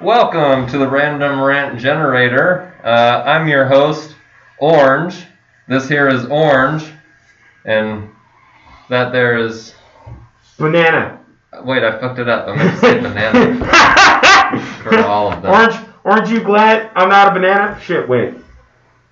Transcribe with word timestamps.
Welcome 0.00 0.66
to 0.68 0.78
the 0.78 0.88
Random 0.88 1.42
Rant 1.42 1.78
Generator. 1.78 2.74
Uh, 2.82 3.22
I'm 3.26 3.46
your 3.46 3.66
host, 3.66 4.16
Orange. 4.58 5.26
This 5.68 5.90
here 5.90 6.08
is 6.08 6.24
Orange, 6.24 6.90
and 7.66 8.08
that 8.88 9.12
there 9.12 9.36
is. 9.36 9.74
Banana. 10.58 11.20
Wait, 11.64 11.84
I 11.84 12.00
fucked 12.00 12.18
it 12.18 12.30
up. 12.30 12.48
I 12.48 12.56
meant 12.56 12.74
to 12.76 12.80
say 12.80 12.98
banana 12.98 14.62
for 14.82 14.98
all 15.00 15.34
of 15.34 15.42
them. 15.42 15.52
Orange, 15.52 15.76
aren't 16.06 16.30
you 16.30 16.40
glad 16.40 16.90
I'm 16.94 17.10
not 17.10 17.28
a 17.28 17.38
banana? 17.38 17.78
Shit, 17.82 18.08
wait. 18.08 18.36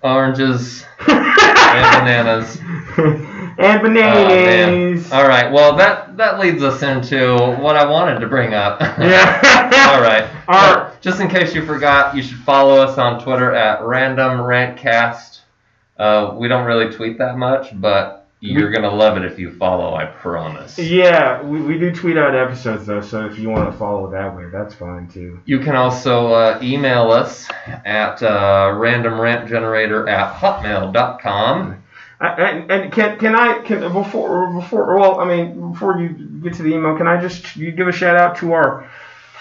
Oranges 0.03 0.87
and 1.07 2.01
bananas. 2.01 2.59
and 3.59 3.81
Oh, 3.81 3.83
bananas. 3.83 5.13
All 5.13 5.27
right. 5.27 5.53
Well, 5.53 5.77
that 5.77 6.17
that 6.17 6.39
leads 6.39 6.63
us 6.63 6.83
into 6.83 7.35
what 7.61 7.77
I 7.77 7.85
wanted 7.85 8.21
to 8.21 8.27
bring 8.27 8.55
up. 8.55 8.81
yeah. 8.81 9.91
All 9.95 10.01
right. 10.01 10.25
All 10.49 10.75
But 10.77 11.01
Just 11.01 11.21
in 11.21 11.29
case 11.29 11.55
you 11.55 11.65
forgot, 11.65 12.15
you 12.17 12.23
should 12.23 12.39
follow 12.39 12.81
us 12.81 12.99
on 12.99 13.23
Twitter 13.23 13.55
at 13.55 13.83
Random 13.83 14.39
Rantcast. 14.39 15.41
Uh, 15.99 16.35
we 16.37 16.47
don't 16.49 16.65
really 16.67 16.95
tweet 16.95 17.19
that 17.19 17.37
much, 17.37 17.79
but 17.81 18.27
you're 18.41 18.71
gonna 18.71 18.95
love 18.95 19.17
it 19.17 19.25
if 19.25 19.37
you 19.37 19.51
follow. 19.51 19.95
I 19.97 20.07
promise. 20.07 20.79
Yeah, 20.79 21.43
we, 21.43 21.61
we 21.61 21.77
do 21.77 21.93
tweet 21.93 22.17
out 22.17 22.37
episodes 22.37 22.87
though, 22.87 23.01
so 23.01 23.27
if 23.27 23.37
you 23.37 23.51
want 23.51 23.73
to 23.73 23.77
follow 23.77 24.09
that 24.13 24.37
way, 24.37 24.45
that's 24.53 24.75
fine 24.75 25.09
too. 25.09 25.41
You 25.45 25.59
can 25.59 25.75
also 25.75 26.33
uh, 26.33 26.61
email 26.63 27.11
us 27.11 27.49
at 27.85 28.23
uh, 28.23 28.71
randomrantgenerator 28.75 30.09
at 30.09 30.33
hotmail.com. 30.35 31.83
And, 32.21 32.71
and 32.71 32.93
can 32.93 33.17
can 33.19 33.37
I 33.37 33.61
can 33.61 33.81
before 33.93 34.53
before 34.53 34.99
well 34.99 35.21
I 35.21 35.25
mean 35.25 35.71
before 35.73 36.01
you 36.01 36.09
get 36.43 36.55
to 36.55 36.65
the 36.65 36.75
email 36.75 36.97
can 36.97 37.07
I 37.07 37.21
just 37.21 37.55
you 37.55 37.71
give 37.71 37.87
a 37.87 37.93
shout 37.93 38.17
out 38.17 38.37
to 38.39 38.53
our 38.55 38.91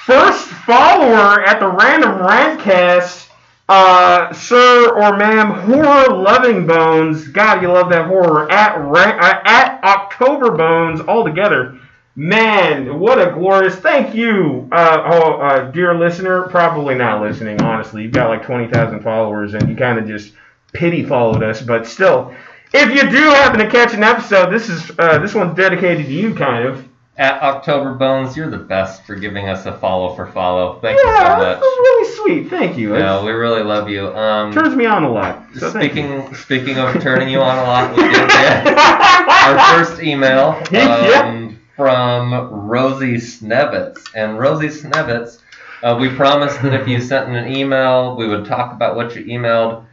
first 0.08 0.48
follower 0.48 1.42
at 1.44 1.60
the 1.60 1.68
Random 1.68 2.20
Rantcast, 2.20 3.28
uh, 3.68 4.32
Sir 4.32 4.90
or 4.96 5.18
Ma'am 5.18 5.52
Horror 5.52 6.16
Loving 6.16 6.66
Bones. 6.66 7.28
God, 7.28 7.62
you 7.62 7.68
love 7.68 7.90
that 7.90 8.08
horror 8.08 8.50
at 8.50 8.78
uh, 8.78 9.42
at 9.44 9.84
October 9.84 10.52
Bones 10.52 11.02
all 11.02 11.26
together. 11.26 11.78
Man, 12.16 13.00
what 13.00 13.20
a 13.20 13.32
glorious! 13.32 13.76
Thank 13.76 14.16
you, 14.16 14.70
uh, 14.72 15.02
oh, 15.06 15.34
uh, 15.34 15.72
dear 15.72 15.94
listener. 15.94 16.44
Probably 16.44 16.96
not 16.96 17.22
listening, 17.22 17.62
honestly. 17.62 18.04
You've 18.04 18.14
got 18.14 18.30
like 18.30 18.44
twenty 18.44 18.72
thousand 18.72 19.02
followers, 19.02 19.56
and 19.56 19.68
you 19.68 19.76
kind 19.76 20.00
of 20.00 20.08
just 20.08 20.34
pity 20.74 21.04
followed 21.04 21.44
us. 21.44 21.62
But 21.62 21.86
still, 21.86 22.34
if 22.74 22.90
you 22.94 23.10
do 23.10 23.30
happen 23.30 23.60
to 23.60 23.70
catch 23.70 23.94
an 23.94 24.04
episode, 24.04 24.52
this 24.52 24.70
is 24.70 24.92
uh, 25.00 25.20
this 25.20 25.34
one's 25.34 25.56
dedicated 25.56 26.06
to 26.06 26.12
you, 26.12 26.34
kind 26.34 26.66
of. 26.68 26.88
At 27.18 27.42
October 27.42 27.96
Bones, 27.96 28.38
you're 28.38 28.50
the 28.52 28.60
best 28.60 29.04
for 29.08 29.16
giving 29.16 29.50
us 29.50 29.66
a 29.66 29.76
follow 29.80 30.14
for 30.16 30.28
follow. 30.28 30.80
Thank 30.82 31.00
yeah, 31.04 31.10
you 31.10 31.18
so 31.18 31.24
much. 31.24 31.40
that's 31.40 31.60
much. 31.62 31.64
really 31.64 32.16
sweet. 32.16 32.50
Thank 32.52 32.78
you. 32.78 32.96
Yeah, 32.96 33.20
It 33.20 33.26
we 33.26 33.32
really 33.32 33.64
love 33.64 33.90
you. 33.90 34.10
Um, 34.16 34.54
turns 34.54 34.76
me 34.76 34.86
on 34.86 35.04
a 35.04 35.12
lot. 35.12 35.44
So 35.56 35.72
speaking 35.72 36.32
speaking 36.36 36.78
of 36.78 37.02
turning 37.02 37.30
you 37.30 37.42
on 37.42 37.58
a 37.58 37.64
lot, 37.64 37.90
we 37.98 38.04
did 38.04 38.30
get 38.30 38.78
our 38.78 39.84
first 39.84 40.00
email 40.04 40.50
um, 40.50 40.66
Yeah. 40.72 41.52
from 41.76 42.52
Rosie 42.68 43.16
Snevitz. 43.16 43.98
And 44.14 44.38
Rosie 44.38 44.68
Snevitz, 44.68 45.40
uh, 45.82 45.98
we 46.00 46.10
promised 46.10 46.62
that 46.62 46.74
if 46.76 46.88
you 46.88 47.02
sent 47.02 47.30
in 47.30 47.36
an 47.36 47.52
email, 47.52 48.16
we 48.16 48.28
would 48.28 48.46
talk 48.46 48.74
about 48.74 48.96
what 48.96 49.16
you 49.16 49.24
emailed. 49.26 49.86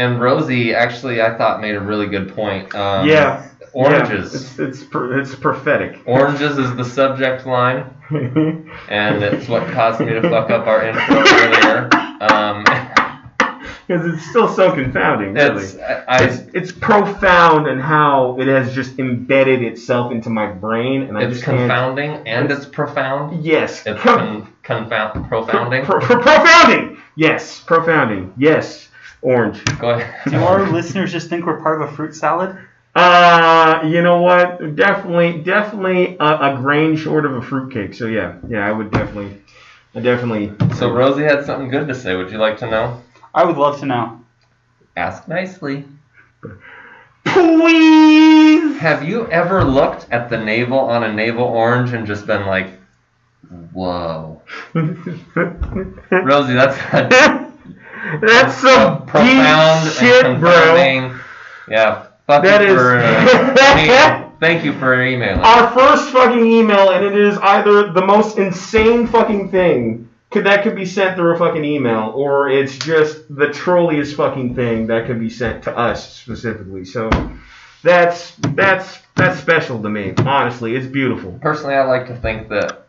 And 0.00 0.18
Rosie 0.18 0.72
actually, 0.72 1.20
I 1.20 1.36
thought, 1.36 1.60
made 1.60 1.74
a 1.74 1.80
really 1.80 2.06
good 2.06 2.34
point. 2.34 2.74
Um, 2.74 3.06
yeah. 3.06 3.46
Oranges. 3.74 4.32
Yeah, 4.32 4.38
it's 4.40 4.80
it's 4.80 4.84
pr- 4.84 5.18
it's 5.18 5.34
prophetic. 5.34 6.00
Oranges 6.06 6.56
is 6.56 6.74
the 6.74 6.84
subject 6.84 7.46
line, 7.46 7.84
and 8.88 9.22
it's 9.22 9.46
what 9.46 9.70
caused 9.72 10.00
me 10.00 10.06
to 10.06 10.22
fuck 10.22 10.48
up 10.50 10.66
our 10.66 10.82
intro 10.84 11.16
earlier. 11.16 11.88
Um, 12.22 12.64
Because 13.86 14.14
it's 14.14 14.24
still 14.30 14.46
so 14.46 14.72
confounding, 14.72 15.34
really. 15.34 15.64
it's, 15.64 15.76
I, 15.76 16.22
it's, 16.24 16.42
it's 16.54 16.70
profound 16.70 17.66
and 17.66 17.80
how 17.82 18.38
it 18.40 18.46
has 18.46 18.72
just 18.72 19.00
embedded 19.00 19.62
itself 19.62 20.12
into 20.12 20.30
my 20.30 20.46
brain, 20.46 21.02
and 21.02 21.18
I 21.18 21.24
it's 21.24 21.32
just 21.38 21.44
confounding 21.44 22.10
and 22.24 22.52
it's 22.52 22.66
profound. 22.66 23.44
Yes. 23.44 23.84
It's 23.86 24.00
con, 24.00 24.46
confound, 24.62 25.26
profounding. 25.28 25.84
pro- 25.84 25.98
pro- 25.98 26.22
profounding. 26.22 26.98
Yes. 27.16 27.60
Profounding. 27.66 28.32
Yes. 28.38 28.89
Orange. 29.22 29.64
Go 29.78 29.90
ahead. 29.90 30.32
Do 30.32 30.38
our 30.38 30.70
listeners 30.70 31.12
just 31.12 31.28
think 31.28 31.46
we're 31.46 31.60
part 31.60 31.80
of 31.82 31.90
a 31.90 31.92
fruit 31.94 32.14
salad? 32.14 32.56
Uh, 32.94 33.82
you 33.84 34.02
know 34.02 34.20
what? 34.22 34.74
Definitely, 34.74 35.42
definitely 35.42 36.16
a, 36.18 36.24
a 36.24 36.56
grain 36.56 36.96
short 36.96 37.24
of 37.24 37.34
a 37.36 37.42
fruitcake. 37.42 37.94
So 37.94 38.06
yeah, 38.06 38.36
yeah, 38.48 38.66
I 38.66 38.72
would 38.72 38.90
definitely, 38.90 39.40
I 39.94 40.00
definitely. 40.00 40.52
So 40.76 40.92
Rosie 40.92 41.22
had 41.22 41.44
something 41.44 41.68
good 41.68 41.86
to 41.88 41.94
say. 41.94 42.16
Would 42.16 42.32
you 42.32 42.38
like 42.38 42.58
to 42.58 42.70
know? 42.70 43.02
I 43.34 43.44
would 43.44 43.56
love 43.56 43.78
to 43.80 43.86
know. 43.86 44.20
Ask 44.96 45.28
nicely. 45.28 45.84
Please. 47.24 48.78
Have 48.78 49.04
you 49.04 49.30
ever 49.30 49.62
looked 49.62 50.06
at 50.10 50.30
the 50.30 50.38
navel 50.38 50.78
on 50.78 51.04
a 51.04 51.12
navel 51.12 51.44
orange 51.44 51.92
and 51.92 52.06
just 52.06 52.26
been 52.26 52.46
like, 52.46 52.70
"Whoa, 53.72 54.42
Rosie, 54.74 56.54
that's 56.54 56.76
a 56.92 57.46
That's 58.20 58.54
some 58.56 59.06
profound 59.06 59.90
shit, 59.92 60.40
bro. 60.40 61.14
Yeah. 61.68 62.06
Fuck 62.26 62.44
That 62.44 62.62
is- 62.62 62.74
for, 62.74 62.98
uh, 63.00 64.30
thank 64.40 64.64
you 64.64 64.72
for 64.74 65.02
emailing. 65.02 65.40
Our 65.40 65.70
first 65.72 66.10
fucking 66.10 66.46
email, 66.46 66.90
and 66.90 67.04
it 67.04 67.16
is 67.16 67.36
either 67.38 67.92
the 67.92 68.04
most 68.04 68.38
insane 68.38 69.06
fucking 69.06 69.50
thing 69.50 70.08
could 70.30 70.44
that 70.44 70.62
could 70.62 70.76
be 70.76 70.86
sent 70.86 71.16
through 71.16 71.34
a 71.34 71.38
fucking 71.38 71.64
email, 71.64 72.12
or 72.14 72.48
it's 72.48 72.78
just 72.78 73.34
the 73.34 73.48
trolliest 73.48 74.14
fucking 74.16 74.54
thing 74.54 74.86
that 74.86 75.06
could 75.06 75.18
be 75.18 75.28
sent 75.28 75.64
to 75.64 75.76
us 75.76 76.14
specifically. 76.14 76.84
So 76.84 77.10
that's 77.82 78.36
that's 78.36 79.00
that's 79.16 79.40
special 79.40 79.82
to 79.82 79.88
me. 79.88 80.14
Honestly, 80.18 80.76
it's 80.76 80.86
beautiful. 80.86 81.36
Personally, 81.42 81.74
I 81.74 81.84
like 81.84 82.06
to 82.06 82.16
think 82.16 82.48
that 82.50 82.79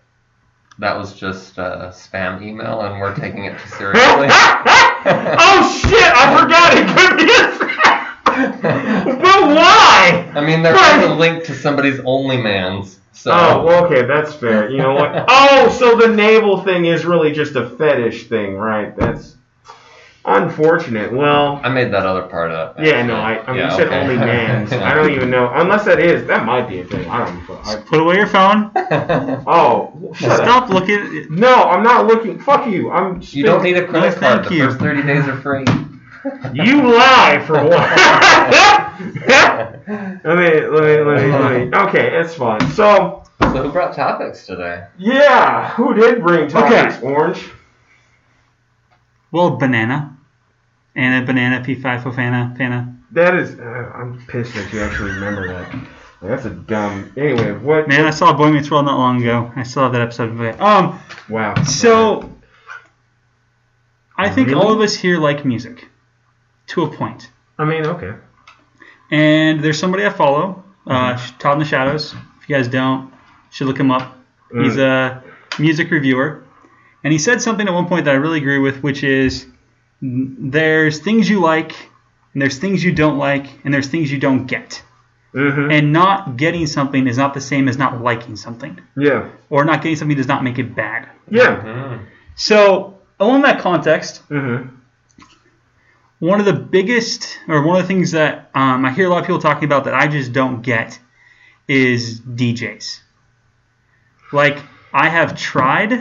that 0.82 0.98
was 0.98 1.14
just 1.14 1.60
a 1.60 1.94
spam 1.94 2.42
email 2.42 2.82
and 2.82 3.00
we're 3.00 3.16
taking 3.16 3.46
it 3.46 3.58
too 3.60 3.70
seriously. 3.70 4.28
oh 4.32 5.80
shit! 5.80 6.12
I 6.14 6.42
forgot 6.42 6.76
it 6.76 6.88
could 6.98 7.18
be 7.18 7.32
a 7.32 7.62
But 9.16 9.42
why? 9.56 10.32
I 10.34 10.42
mean, 10.44 10.64
there 10.64 10.74
is 10.74 11.06
a 11.06 11.14
link 11.14 11.44
to 11.46 11.54
somebody's 11.54 12.00
OnlyMans, 12.00 12.98
so 13.12 13.32
Oh, 13.32 13.64
well, 13.64 13.86
okay, 13.86 14.08
that's 14.08 14.34
fair. 14.34 14.72
You 14.72 14.78
know 14.78 14.96
what? 14.96 15.26
Oh, 15.30 15.70
so 15.78 15.96
the 15.96 16.08
navel 16.08 16.64
thing 16.64 16.86
is 16.86 17.06
really 17.06 17.32
just 17.32 17.56
a 17.56 17.70
fetish 17.70 18.28
thing, 18.28 18.56
right? 18.56 18.96
That's 18.96 19.38
unfortunate. 20.26 21.12
Well, 21.12 21.60
I 21.64 21.70
made 21.70 21.92
that 21.94 22.06
other 22.06 22.24
part 22.24 22.52
up. 22.52 22.78
yeah, 22.80 23.02
no, 23.04 23.16
I, 23.16 23.40
I 23.44 23.48
mean, 23.52 23.58
Yeah, 23.58 23.72
you 23.72 23.78
said 23.78 23.88
okay. 23.88 24.00
only 24.02 24.16
mans. 24.18 24.72
I 24.74 24.94
don't 24.94 25.12
even 25.12 25.30
know. 25.30 25.52
Unless 25.54 25.86
that 25.86 26.00
is, 26.00 26.26
that 26.28 26.46
might 26.46 26.68
be 26.70 26.80
a 26.82 26.86
thing. 26.86 27.10
I 27.10 27.26
don't 27.26 27.48
know. 27.50 27.60
I, 27.64 27.76
Put 27.78 28.00
away 28.02 28.16
your 28.18 28.28
phone. 28.28 28.72
oh, 28.76 30.12
shut 30.16 30.32
up. 30.32 30.38
Stop 30.38 30.70
looking. 30.70 31.28
No, 31.30 31.54
I'm 31.64 31.84
not 31.84 32.08
looking. 32.08 32.40
Fuck 32.40 32.68
you. 32.68 32.92
I'm. 32.92 33.22
you 33.24 33.44
don't 33.44 33.64
need 33.64 33.78
a 33.78 33.88
credit 33.88 34.16
No, 34.16 34.20
card. 34.20 34.40
thank 34.46 34.50
The 34.50 34.56
you. 34.56 34.66
first 34.66 34.80
30 34.80 35.04
days 35.04 35.28
are 35.28 35.38
free. 35.42 35.66
You 36.54 36.84
lie 36.96 37.44
for 37.48 37.56
one. 37.64 37.70
let 40.24 40.38
me, 40.38 40.68
let 40.68 40.84
me, 40.84 41.02
let 41.02 41.24
me, 41.24 41.32
let 41.32 41.72
me. 41.72 41.78
Okay, 41.88 42.20
it's 42.20 42.36
fine. 42.36 42.62
So, 42.72 43.24
So 43.40 43.48
who 43.64 43.72
brought 43.72 43.96
topics 43.96 44.46
today? 44.46 44.86
yeah, 45.00 45.70
who 45.72 45.96
did 45.96 46.22
bring 46.22 46.48
topics? 46.48 46.98
Okay. 46.98 47.08
Orange. 47.08 47.50
Well, 49.32 49.52
banana. 49.58 50.11
Anna, 50.96 51.26
banana, 51.26 51.64
P5, 51.66 52.04
Fofana, 52.04 52.58
Fana. 52.58 52.98
That 53.12 53.36
is, 53.36 53.60
uh, 53.60 53.64
I'm 53.96 54.24
pissed 54.28 54.54
that 54.56 54.72
you 54.74 54.82
actually 54.82 55.12
remember 55.12 55.48
that. 55.48 55.88
That's 56.22 56.46
a 56.46 56.50
dumb. 56.52 57.12
Anyway, 57.18 57.52
what? 57.54 57.88
Man, 57.88 58.06
I 58.06 58.12
saw 58.12 58.32
Boy 58.34 58.52
Meets 58.52 58.70
World 58.70 58.86
not 58.86 58.98
long 58.98 59.22
ago. 59.22 59.52
I 59.56 59.64
still 59.64 59.84
have 59.84 59.92
that 59.94 60.02
episode 60.02 60.30
of 60.30 60.42
it. 60.42 60.60
Um, 60.62 61.00
Wow. 61.30 61.56
so 61.64 62.32
I 64.18 64.30
think 64.30 64.50
Really? 64.50 64.62
all 64.62 64.72
of 64.72 64.80
us 64.82 64.96
here 64.96 65.18
like 65.18 65.46
music 65.46 65.88
to 66.68 66.84
a 66.84 66.88
point. 66.96 67.32
I 67.58 67.66
mean, 67.66 67.86
okay. 67.86 68.14
And 69.10 69.62
there's 69.64 69.80
somebody 69.80 70.06
I 70.06 70.10
follow, 70.10 70.64
uh, 70.88 71.18
Todd 71.40 71.54
in 71.54 71.60
the 71.60 71.66
Shadows. 71.66 72.14
If 72.42 72.50
you 72.50 72.56
guys 72.56 72.68
don't, 72.68 73.06
you 73.08 73.12
should 73.52 73.68
look 73.68 73.80
him 73.80 73.92
up. 73.92 74.18
He's 74.54 74.78
a 74.78 75.24
music 75.60 75.90
reviewer. 75.92 76.44
And 77.04 77.12
he 77.12 77.18
said 77.20 77.42
something 77.42 77.68
at 77.68 77.74
one 77.74 77.88
point 77.88 78.06
that 78.06 78.12
I 78.12 78.18
really 78.18 78.38
agree 78.38 78.60
with, 78.60 78.84
which 78.84 79.04
is 79.04 79.46
mm, 79.46 79.51
there's 80.02 81.00
things 81.00 81.30
you 81.30 81.40
like, 81.42 81.74
and 82.34 82.42
there's 82.42 82.58
things 82.58 82.84
you 82.84 82.92
don't 82.94 83.18
like, 83.18 83.48
and 83.64 83.74
there's 83.74 83.88
things 83.88 84.12
you 84.12 84.18
don't 84.18 84.46
get. 84.48 84.82
Mm-hmm. 85.34 85.72
And 85.72 85.94
not 85.94 86.36
getting 86.38 86.68
something 86.68 87.08
is 87.08 87.18
not 87.18 87.34
the 87.34 87.42
same 87.42 87.68
as 87.70 87.78
not 87.78 88.02
liking 88.02 88.36
something. 88.36 88.80
Yeah. 88.98 89.30
Or 89.50 89.64
not 89.64 89.82
getting 89.82 89.96
something 89.96 90.18
does 90.18 90.28
not 90.28 90.44
make 90.44 90.60
it 90.60 90.76
bad. 90.76 91.08
Yeah. 91.30 91.62
Mm. 91.64 92.06
So, 92.36 93.00
along 93.20 93.44
that 93.44 93.60
context, 93.62 94.28
Mm-hmm. 94.30 94.76
one 96.20 96.40
of 96.40 96.46
the 96.46 96.54
biggest, 96.54 97.40
or 97.48 97.62
one 97.64 97.78
of 97.78 97.84
the 97.84 97.88
things 97.88 98.12
that 98.12 98.50
um, 98.54 98.86
I 98.86 98.92
hear 98.92 99.08
a 99.08 99.10
lot 99.10 99.20
of 99.20 99.26
people 99.26 99.40
talking 99.42 99.64
about 99.66 99.86
that 99.86 99.94
I 99.94 100.08
just 100.08 100.34
don't 100.34 100.62
get 100.62 101.00
is 101.68 102.20
DJs. 102.20 103.00
Like, 104.34 104.58
I 104.94 105.08
have 105.08 105.38
tried 105.38 105.94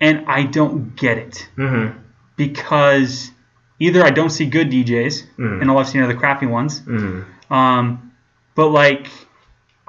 and 0.00 0.24
I 0.26 0.42
don't 0.42 0.94
get 0.96 1.16
it 1.16 1.48
Mm-hmm. 1.56 1.98
Because 2.36 3.30
either 3.78 4.02
I 4.04 4.10
don't 4.10 4.30
see 4.30 4.46
good 4.46 4.70
DJs 4.70 5.24
Mhm. 5.38 5.60
and 5.62 5.70
all 5.70 5.78
I've 5.78 5.88
seen 5.88 6.02
are 6.02 6.06
the 6.06 6.14
crappy 6.14 6.46
ones, 6.46 6.80
Mm-hmm. 6.80 7.52
um, 7.52 8.12
but 8.54 8.68
like 8.68 9.08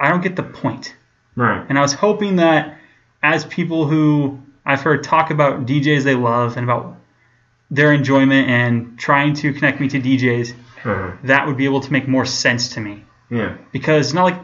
I 0.00 0.08
don't 0.10 0.22
get 0.22 0.36
the 0.36 0.42
point. 0.44 0.94
Right. 1.36 1.64
And 1.68 1.78
I 1.78 1.82
was 1.82 1.92
hoping 1.92 2.36
that 2.36 2.78
as 3.22 3.44
people 3.44 3.86
who 3.88 4.38
I've 4.64 4.82
heard 4.82 5.02
talk 5.02 5.30
about 5.30 5.66
DJs 5.66 6.04
they 6.04 6.14
love 6.14 6.56
and 6.56 6.64
about 6.64 6.96
their 7.70 7.92
enjoyment 7.92 8.48
and 8.48 8.98
trying 8.98 9.34
to 9.34 9.52
connect 9.52 9.80
me 9.80 9.88
to 9.88 10.00
DJs, 10.00 10.52
Uh-huh. 10.84 11.10
that 11.24 11.46
would 11.46 11.56
be 11.56 11.64
able 11.64 11.80
to 11.80 11.92
make 11.92 12.06
more 12.08 12.24
sense 12.24 12.68
to 12.74 12.80
me. 12.80 13.04
Yeah. 13.30 13.54
Because 13.72 14.06
it's 14.06 14.14
not 14.14 14.24
like 14.24 14.38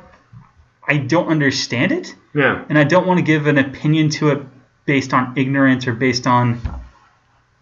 I 0.86 0.98
don't 0.98 1.28
understand 1.28 1.92
it, 1.92 2.14
Yeah. 2.34 2.62
and 2.68 2.76
I 2.78 2.84
don't 2.84 3.06
want 3.06 3.18
to 3.18 3.22
give 3.24 3.46
an 3.46 3.56
opinion 3.58 4.10
to 4.10 4.30
it 4.30 4.42
based 4.84 5.14
on 5.14 5.32
ignorance 5.36 5.86
or 5.86 5.94
based 5.94 6.26
on 6.26 6.60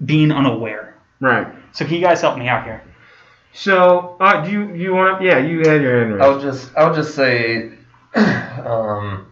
being 0.05 0.31
unaware. 0.33 0.95
Right. 1.21 1.47
So 1.73 1.85
can 1.85 1.95
you 1.95 2.01
guys 2.01 2.21
help 2.21 2.39
me 2.39 2.49
out 2.49 2.65
here? 2.65 2.83
So, 3.55 4.17
uh, 4.19 4.45
do 4.45 4.51
you 4.51 4.75
you 4.75 4.95
want 4.95 5.21
to? 5.21 5.27
Yeah, 5.27 5.39
you 5.39 5.59
had 5.59 5.83
your 5.83 5.99
hand 6.01 6.15
raised. 6.15 6.23
I'll 6.25 6.41
just 6.41 6.77
I'll 6.77 6.95
just 6.95 7.15
say, 7.15 7.73
um, 8.15 9.27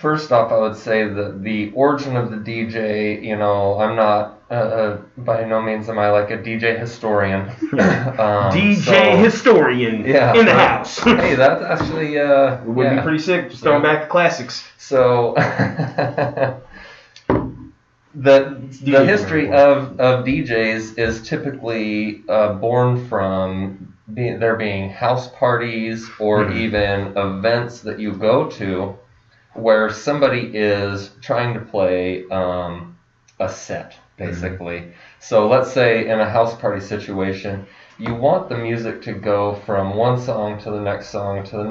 first 0.00 0.32
off, 0.32 0.50
I 0.52 0.58
would 0.58 0.76
say 0.76 1.04
that 1.08 1.42
the 1.42 1.70
origin 1.74 2.16
of 2.16 2.30
the 2.30 2.36
DJ. 2.38 3.22
You 3.22 3.36
know, 3.36 3.78
I'm 3.78 3.96
not 3.96 4.40
uh, 4.50 4.54
uh, 4.54 4.96
by 5.18 5.44
no 5.44 5.60
means 5.60 5.88
am 5.88 5.98
I 5.98 6.10
like 6.10 6.30
a 6.30 6.38
DJ 6.38 6.78
historian. 6.78 7.42
um, 7.72 8.52
DJ 8.52 8.76
so- 8.84 9.16
historian 9.16 10.04
Yeah. 10.06 10.34
in 10.34 10.46
the 10.46 10.54
house. 10.54 10.98
hey, 11.00 11.34
that's 11.34 11.62
actually 11.62 12.18
uh, 12.18 12.62
It 12.62 12.66
would 12.66 12.84
yeah. 12.84 12.96
be 12.96 13.02
pretty 13.02 13.18
sick. 13.18 13.50
Just 13.50 13.62
throwing 13.62 13.82
back 13.82 14.02
the 14.02 14.08
classics. 14.08 14.64
So 14.78 15.34
the 18.14 18.58
the 18.82 19.04
history 19.04 19.50
of, 19.50 19.98
of 20.00 20.24
DJs 20.24 20.98
is 20.98 21.26
typically 21.26 22.22
uh, 22.28 22.54
born 22.54 23.08
from 23.08 23.94
be, 24.12 24.34
there 24.34 24.56
being 24.56 24.90
house 24.90 25.28
parties 25.28 26.10
or 26.18 26.44
Mhm. 26.44 26.56
even 26.56 27.16
events 27.16 27.80
that 27.82 27.98
you 27.98 28.12
go 28.12 28.48
to 28.50 28.96
where 29.54 29.90
somebody 29.90 30.50
is 30.54 31.10
trying 31.22 31.54
to 31.54 31.60
play 31.60 32.24
um, 32.30 32.98
a 33.40 33.48
set 33.48 33.94
basically. 34.18 34.92
So 35.20 35.48
let's 35.48 35.72
say 35.72 36.08
in 36.08 36.20
a 36.20 36.28
house 36.28 36.54
party 36.56 36.80
situation, 36.80 37.66
you 37.98 38.14
want 38.14 38.48
the 38.48 38.56
music 38.58 39.02
to 39.02 39.12
go 39.12 39.54
from 39.66 39.94
one 39.96 40.18
song 40.18 40.58
to 40.60 40.70
the 40.70 40.80
next 40.80 41.08
song 41.08 41.44
to 41.44 41.56
the 41.56 41.70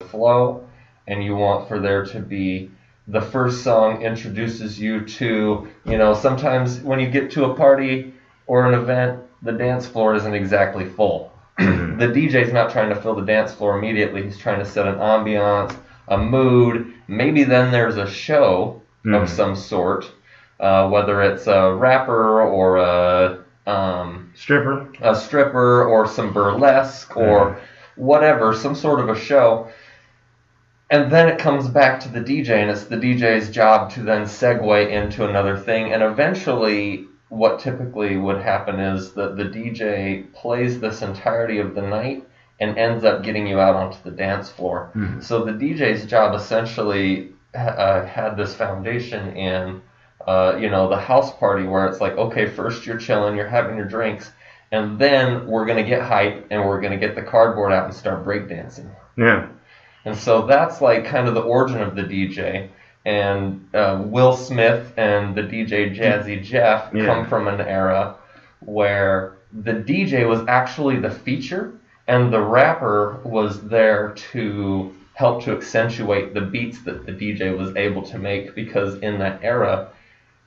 next 0.00 0.10
flow, 0.10 0.66
and 1.06 1.22
you 1.22 1.36
want 1.36 1.68
for 1.68 1.78
there 1.78 2.04
to 2.06 2.20
be 2.20 2.70
the 3.10 3.20
first 3.20 3.64
song 3.64 4.02
introduces 4.02 4.78
you 4.78 5.04
to, 5.04 5.68
you 5.84 5.98
know, 5.98 6.14
sometimes 6.14 6.80
when 6.80 7.00
you 7.00 7.08
get 7.10 7.30
to 7.32 7.44
a 7.44 7.54
party 7.56 8.14
or 8.46 8.66
an 8.66 8.74
event, 8.74 9.20
the 9.42 9.52
dance 9.52 9.86
floor 9.86 10.14
isn't 10.14 10.34
exactly 10.34 10.84
full. 10.84 11.32
the 11.58 12.06
DJ's 12.14 12.52
not 12.52 12.70
trying 12.70 12.88
to 12.90 12.94
fill 12.94 13.14
the 13.14 13.24
dance 13.24 13.52
floor 13.52 13.78
immediately. 13.78 14.22
He's 14.22 14.38
trying 14.38 14.60
to 14.60 14.64
set 14.64 14.86
an 14.86 14.94
ambiance, 14.96 15.76
a 16.08 16.18
mood. 16.18 16.92
Maybe 17.08 17.42
then 17.44 17.72
there's 17.72 17.96
a 17.96 18.06
show 18.06 18.80
Mhm. 19.04 19.22
of 19.22 19.28
some 19.30 19.56
sort, 19.56 20.10
uh, 20.60 20.86
whether 20.88 21.22
it's 21.22 21.46
a 21.46 21.72
rapper 21.72 22.42
or 22.42 22.76
a 22.76 23.38
um, 23.66 24.30
Stripper. 24.34 24.88
a 25.00 25.14
stripper 25.14 25.84
or 25.84 26.06
some 26.06 26.32
burlesque 26.32 27.16
or 27.16 27.56
whatever, 27.96 28.52
some 28.54 28.74
sort 28.74 29.00
of 29.00 29.08
a 29.08 29.14
show. 29.14 29.68
And 30.90 31.10
then 31.10 31.28
it 31.28 31.38
comes 31.38 31.68
back 31.68 32.00
to 32.00 32.08
the 32.08 32.20
DJ, 32.20 32.60
and 32.60 32.70
it's 32.70 32.84
the 32.84 32.96
DJ's 32.96 33.50
job 33.50 33.90
to 33.92 34.02
then 34.02 34.22
segue 34.22 34.90
into 34.90 35.26
another 35.28 35.56
thing. 35.56 35.92
And 35.92 36.02
eventually, 36.02 37.06
what 37.28 37.60
typically 37.60 38.16
would 38.16 38.42
happen 38.42 38.80
is 38.80 39.12
that 39.12 39.36
the 39.36 39.44
DJ 39.44 40.24
plays 40.32 40.80
this 40.80 41.00
entirety 41.02 41.58
of 41.58 41.76
the 41.76 41.82
night 41.82 42.24
and 42.58 42.76
ends 42.76 43.04
up 43.04 43.22
getting 43.22 43.46
you 43.46 43.60
out 43.60 43.76
onto 43.76 43.98
the 44.02 44.10
dance 44.10 44.50
floor. 44.50 44.90
Mhm. 44.96 45.22
So 45.22 45.44
the 45.44 45.52
DJ's 45.52 46.06
job 46.06 46.34
essentially 46.34 47.30
uh, 47.54 48.04
had 48.04 48.36
this 48.36 48.54
foundation 48.54 49.32
in, 49.36 49.80
uh, 50.26 50.56
you 50.58 50.70
know, 50.70 50.88
the 50.88 50.96
house 50.96 51.32
party 51.36 51.64
where 51.66 51.86
it's 51.86 52.00
like, 52.00 52.16
okay, 52.16 52.46
first 52.46 52.86
you're 52.86 52.96
chilling, 52.98 53.36
you're 53.36 53.46
having 53.48 53.76
your 53.76 53.86
drinks, 53.86 54.32
and 54.70 54.98
then 54.98 55.46
we're 55.46 55.66
gonna 55.66 55.82
get 55.82 56.02
hype 56.02 56.46
and 56.50 56.64
we're 56.64 56.80
gonna 56.80 56.96
get 56.96 57.14
the 57.14 57.22
cardboard 57.22 57.72
out 57.72 57.84
and 57.84 57.94
start 57.94 58.24
breakdancing. 58.24 58.88
Yeah. 59.16 59.46
And 60.04 60.16
so 60.16 60.46
that's 60.46 60.80
like 60.80 61.04
kind 61.04 61.28
of 61.28 61.34
the 61.34 61.42
origin 61.42 61.80
of 61.82 61.94
the 61.94 62.02
DJ. 62.02 62.68
And 63.04 63.66
uh, 63.74 63.98
Will 64.00 64.32
Smith 64.32 64.92
and 64.96 65.34
the 65.34 65.42
DJ 65.42 65.94
Jazzy 65.94 66.42
Jeff 66.42 66.92
Yeah. 66.92 67.06
come 67.06 67.28
from 67.28 67.48
an 67.48 67.60
era 67.60 68.16
where 68.60 69.34
the 69.52 69.72
DJ 69.72 70.26
was 70.28 70.40
actually 70.46 70.98
the 70.98 71.10
feature 71.10 71.72
and 72.06 72.32
the 72.32 72.40
rapper 72.40 73.20
was 73.24 73.62
there 73.68 74.14
to 74.32 74.92
help 75.14 75.42
to 75.44 75.52
accentuate 75.52 76.34
the 76.34 76.40
beats 76.40 76.82
that 76.82 77.04
the 77.06 77.12
DJ 77.12 77.56
was 77.56 77.74
able 77.76 78.02
to 78.02 78.18
make 78.18 78.54
because 78.54 78.96
in 79.00 79.18
that 79.18 79.40
era, 79.42 79.88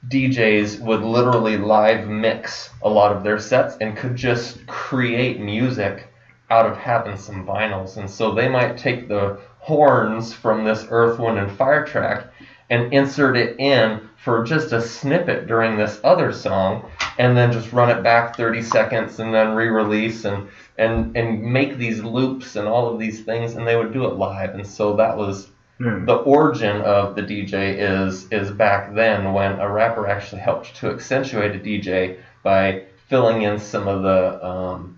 DJs 0.10 0.80
would 0.82 1.02
literally 1.02 1.58
live 1.58 2.08
mix 2.08 2.70
a 2.82 2.90
lot 2.90 3.12
of 3.12 3.24
their 3.24 3.40
sets 3.40 3.78
and 3.80 3.96
could 3.96 4.16
just 4.16 4.66
create 4.68 5.40
music 5.40 6.08
out 6.54 6.66
of 6.70 6.78
having 6.78 7.18
some 7.18 7.46
vinyls. 7.46 7.98
And 7.98 8.10
so 8.10 8.34
they 8.34 8.48
might 8.48 8.78
take 8.78 9.08
the 9.08 9.40
horns 9.60 10.34
from 10.34 10.64
this 10.64 10.86
Earth, 10.90 11.18
Wind, 11.20 11.40
and 11.40 11.52
Fire 11.52 11.86
track 11.86 12.28
and 12.70 12.94
insert 12.94 13.36
it 13.38 13.60
in 13.60 14.08
for 14.24 14.44
just 14.44 14.72
a 14.72 14.82
snippet 14.82 15.48
during 15.48 15.78
this 15.78 16.00
other 16.04 16.32
song 16.32 16.90
and 17.18 17.36
then 17.36 17.52
just 17.52 17.74
run 17.74 17.90
it 17.90 18.02
back 18.04 18.36
30 18.38 18.62
seconds 18.62 19.20
and 19.20 19.34
then 19.34 19.54
re-release 19.54 20.26
and 20.26 20.48
and 20.78 21.16
and 21.18 21.42
make 21.44 21.78
these 21.78 22.02
loops 22.02 22.56
and 22.56 22.68
all 22.68 22.92
of 22.92 23.00
these 23.00 23.20
things 23.24 23.56
and 23.56 23.68
they 23.68 23.76
would 23.76 23.94
do 23.94 24.06
it 24.06 24.16
live 24.16 24.56
and 24.56 24.66
so 24.66 24.96
that 24.96 25.16
was 25.18 25.50
Yeah. 25.80 26.00
the 26.06 26.16
origin 26.16 26.82
of 26.82 27.16
the 27.16 27.22
DJ 27.22 27.76
is 27.78 28.28
is 28.32 28.50
back 28.52 28.94
then 28.96 29.34
when 29.34 29.60
a 29.60 29.70
rapper 29.70 30.08
actually 30.08 30.42
helped 30.42 30.76
to 30.78 30.90
accentuate 30.94 31.56
a 31.56 31.60
DJ 31.60 32.18
by 32.44 32.84
filling 33.10 33.42
in 33.44 33.60
some 33.60 33.88
of 33.88 34.02
the 34.04 34.22
um, 34.46 34.98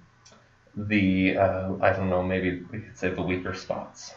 the 0.75 1.37
uh, 1.37 1.73
I 1.81 1.91
don't 1.91 2.09
know 2.09 2.23
maybe 2.23 2.63
we 2.71 2.79
could 2.79 2.97
say 2.97 3.09
the 3.09 3.21
weaker 3.21 3.53
spots. 3.53 4.13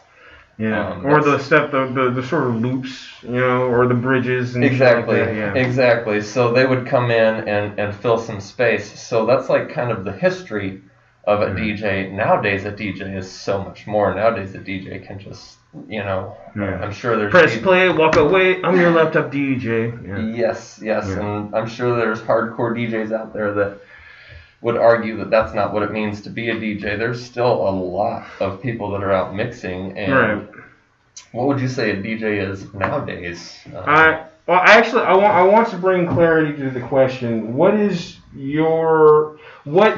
Yeah. 0.57 0.89
Um, 0.89 1.05
or 1.05 1.23
the 1.23 1.39
step, 1.39 1.71
the, 1.71 1.85
the 1.87 2.11
the 2.11 2.27
sort 2.27 2.47
of 2.47 2.55
loops, 2.57 3.07
you 3.23 3.31
know, 3.31 3.63
or 3.69 3.87
the 3.87 3.93
bridges 3.93 4.57
like 4.57 4.69
Exactly, 4.69 5.19
that, 5.19 5.33
yeah. 5.33 5.53
exactly. 5.53 6.19
So 6.21 6.51
they 6.51 6.65
would 6.65 6.85
come 6.85 7.11
in 7.11 7.47
and, 7.47 7.79
and 7.79 7.95
fill 7.95 8.17
some 8.17 8.41
space. 8.41 8.99
So 8.99 9.25
that's 9.25 9.47
like 9.47 9.69
kind 9.69 9.89
of 9.89 10.03
the 10.03 10.11
history 10.11 10.81
of 11.23 11.41
a 11.41 11.45
Mhm. 11.47 11.55
DJ. 11.77 12.11
Nowadays, 12.11 12.65
a 12.65 12.71
DJ 12.73 13.15
is 13.15 13.31
so 13.31 13.63
much 13.63 13.87
more. 13.87 14.13
Nowadays, 14.13 14.53
a 14.53 14.57
DJ 14.59 14.99
can 14.99 15.17
just, 15.17 15.59
you 15.87 16.03
know, 16.03 16.35
Yeah. 16.57 16.79
I'm 16.81 16.91
sure 16.91 17.15
there's 17.15 17.31
Press 17.31 17.57
play, 17.57 17.87
walk 17.89 18.17
away. 18.17 18.61
I'm 18.61 18.75
your 18.75 18.91
laptop 18.99 19.31
DJ. 19.31 19.93
Yeah. 20.05 20.19
Yes, 20.19 20.79
yes, 20.83 21.07
and 21.07 21.55
I'm 21.55 21.67
sure 21.67 21.95
there's 21.95 22.19
hardcore 22.21 22.73
DJs 22.75 23.13
out 23.13 23.33
there 23.33 23.53
that 23.53 23.77
would 24.61 24.77
argue 24.77 25.17
that 25.17 25.29
that's 25.29 25.53
not 25.53 25.73
what 25.73 25.83
it 25.83 25.91
means 25.91 26.21
to 26.21 26.29
be 26.29 26.49
a 26.49 26.55
DJ. 26.55 26.97
There's 26.97 27.23
still 27.23 27.67
a 27.67 27.71
lot 27.71 28.27
of 28.39 28.61
people 28.61 28.91
that 28.91 29.03
are 29.03 29.11
out 29.13 29.35
mixing, 29.35 29.97
and 29.97 30.13
Right. 30.13 30.47
what 31.31 31.47
would 31.47 31.59
you 31.61 31.67
say 31.67 31.91
a 31.91 31.95
DJ 31.95 32.39
is 32.49 32.73
nowadays? 32.73 33.57
Um, 33.67 33.83
I 33.87 34.25
well, 34.47 34.61
actually, 34.63 35.03
I 35.03 35.13
want 35.13 35.33
I 35.33 35.43
want 35.43 35.69
to 35.69 35.77
bring 35.77 36.07
clarity 36.07 36.57
to 36.63 36.71
the 36.71 36.81
question. 36.81 37.53
What 37.55 37.75
is 37.75 38.17
your 38.35 39.37
what 39.63 39.97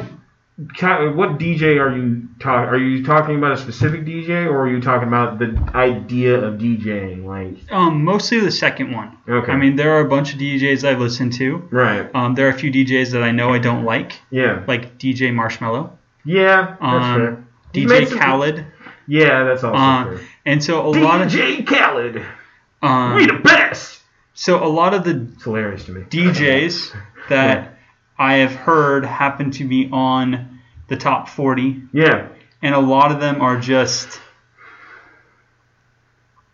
kind 0.78 1.16
what 1.16 1.40
DJ 1.40 1.80
are 1.80 1.96
you 1.96 2.28
talking? 2.42 2.70
Are 2.70 2.78
you 2.78 3.04
talking 3.06 3.38
about 3.38 3.52
a 3.54 3.58
specific 3.58 4.04
DJ, 4.06 4.46
or 4.46 4.62
are 4.64 4.70
you 4.70 4.82
talking 4.82 5.08
about 5.08 5.40
the 5.40 5.58
idea 5.76 6.38
of 6.40 6.56
DJing? 6.60 7.26
Like, 7.26 7.72
Um, 7.72 8.04
mostly 8.04 8.40
the 8.40 8.52
second 8.52 8.92
one. 8.92 9.12
okay, 9.30 9.52
I 9.52 9.56
mean, 9.56 9.76
there 9.76 9.92
are 9.94 10.02
a 10.02 10.10
bunch 10.10 10.34
of 10.34 10.40
DJs 10.40 10.84
I've 10.88 11.00
listened 11.00 11.34
to. 11.34 11.64
right, 11.72 12.10
Um, 12.14 12.36
there 12.36 12.48
are 12.48 12.50
a 12.50 12.54
few 12.54 12.72
DJs 12.72 13.12
that 13.12 13.24
I 13.24 13.32
know 13.32 13.54
I 13.54 13.60
don't 13.60 13.86
like, 13.86 14.20
yeah, 14.32 14.60
like 14.68 14.98
DJ 14.98 15.32
Marshmello, 15.32 15.92
yeah, 16.26 16.76
that's 16.82 16.82
Um, 16.82 17.20
fair. 17.20 17.38
DJ 17.74 18.06
some- 18.06 18.20
Khaled, 18.20 18.66
Yeah, 19.08 19.44
that's 19.44 19.64
also 19.64 19.78
Uh, 19.78 20.04
fair. 20.06 20.20
and 20.46 20.64
so 20.64 20.86
a 20.86 20.90
lot 20.90 21.22
of 21.22 21.28
DJ 21.32 21.64
Khaled, 21.66 22.16
we 22.16 23.26
the 23.26 23.34
um, 23.36 23.42
best. 23.44 24.02
so 24.34 24.64
a 24.64 24.68
lot 24.68 24.94
of 24.94 25.04
the 25.04 25.28
It's 25.34 25.44
hilarious 25.44 25.86
to 25.86 25.92
me. 25.92 26.02
DJs 26.10 26.94
that 27.30 27.78
I 28.20 28.36
have 28.36 28.54
heard 28.56 29.04
happen 29.06 29.50
to 29.52 29.64
be 29.66 29.90
on 29.92 30.60
the 30.92 30.98
top 30.98 31.28
40, 31.30 31.84
Yeah, 31.94 32.28
and 32.62 32.76
a 32.76 32.80
lot 32.80 33.12
of 33.12 33.20
them 33.22 33.42
are 33.42 33.58
just 33.60 34.20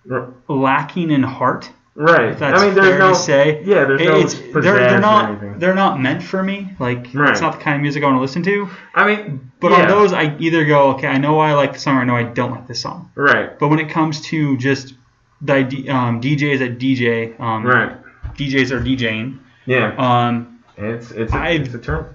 r- 0.09 0.29
lacking 0.47 1.11
in 1.11 1.23
heart. 1.23 1.69
right. 1.95 2.39
I 2.41 2.65
mean, 2.65 2.75
there's 2.75 2.87
fair 2.87 2.99
no 2.99 3.09
to 3.09 3.15
say. 3.15 3.63
yeah, 3.65 3.85
there's 3.85 4.01
no 4.01 4.19
It's, 4.19 4.33
they're, 4.35 4.61
they're 4.61 4.99
not 4.99 5.59
they're 5.59 5.73
not 5.75 5.99
meant 5.99 6.21
for 6.21 6.41
me. 6.43 6.75
Like 6.79 7.07
Right. 7.13 7.31
it's 7.31 7.41
not 7.41 7.53
the 7.57 7.63
kind 7.63 7.75
of 7.75 7.81
music 7.81 8.03
I 8.03 8.05
want 8.05 8.17
to 8.17 8.21
listen 8.21 8.43
to. 8.43 8.69
I 8.93 9.07
mean, 9.07 9.51
But 9.59 9.71
yeah, 9.71 9.81
on 9.81 9.87
those, 9.87 10.13
I 10.13 10.35
either 10.39 10.65
go, 10.65 10.91
okay, 10.91 11.07
I 11.07 11.17
know 11.17 11.39
I 11.39 11.53
like 11.53 11.73
the 11.73 11.79
song, 11.79 11.97
or 11.97 12.01
I 12.01 12.05
know 12.05 12.15
I 12.15 12.23
don't 12.23 12.51
like 12.51 12.67
the 12.67 12.75
song. 12.75 13.11
right. 13.15 13.57
But 13.57 13.69
when 13.69 13.79
it 13.79 13.89
comes 13.89 14.21
to 14.29 14.55
just 14.57 14.93
the 15.41 15.57
um, 15.89 16.21
DJs 16.21 16.59
that 16.59 16.77
DJ, 16.79 17.39
um, 17.39 17.65
Right. 17.65 17.97
DJs 18.35 18.69
are 18.71 18.79
DJing. 18.81 19.39
Yeah. 19.65 19.95
Um, 19.97 20.59
It's 20.77 21.09
it's 21.11 21.33
a, 21.33 21.37
I- 21.37 21.49
it's 21.49 21.73
a 21.73 21.79
term. 21.79 22.13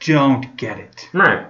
Don't 0.00 0.56
get 0.56 0.78
it. 0.78 1.08
Right. 1.12 1.46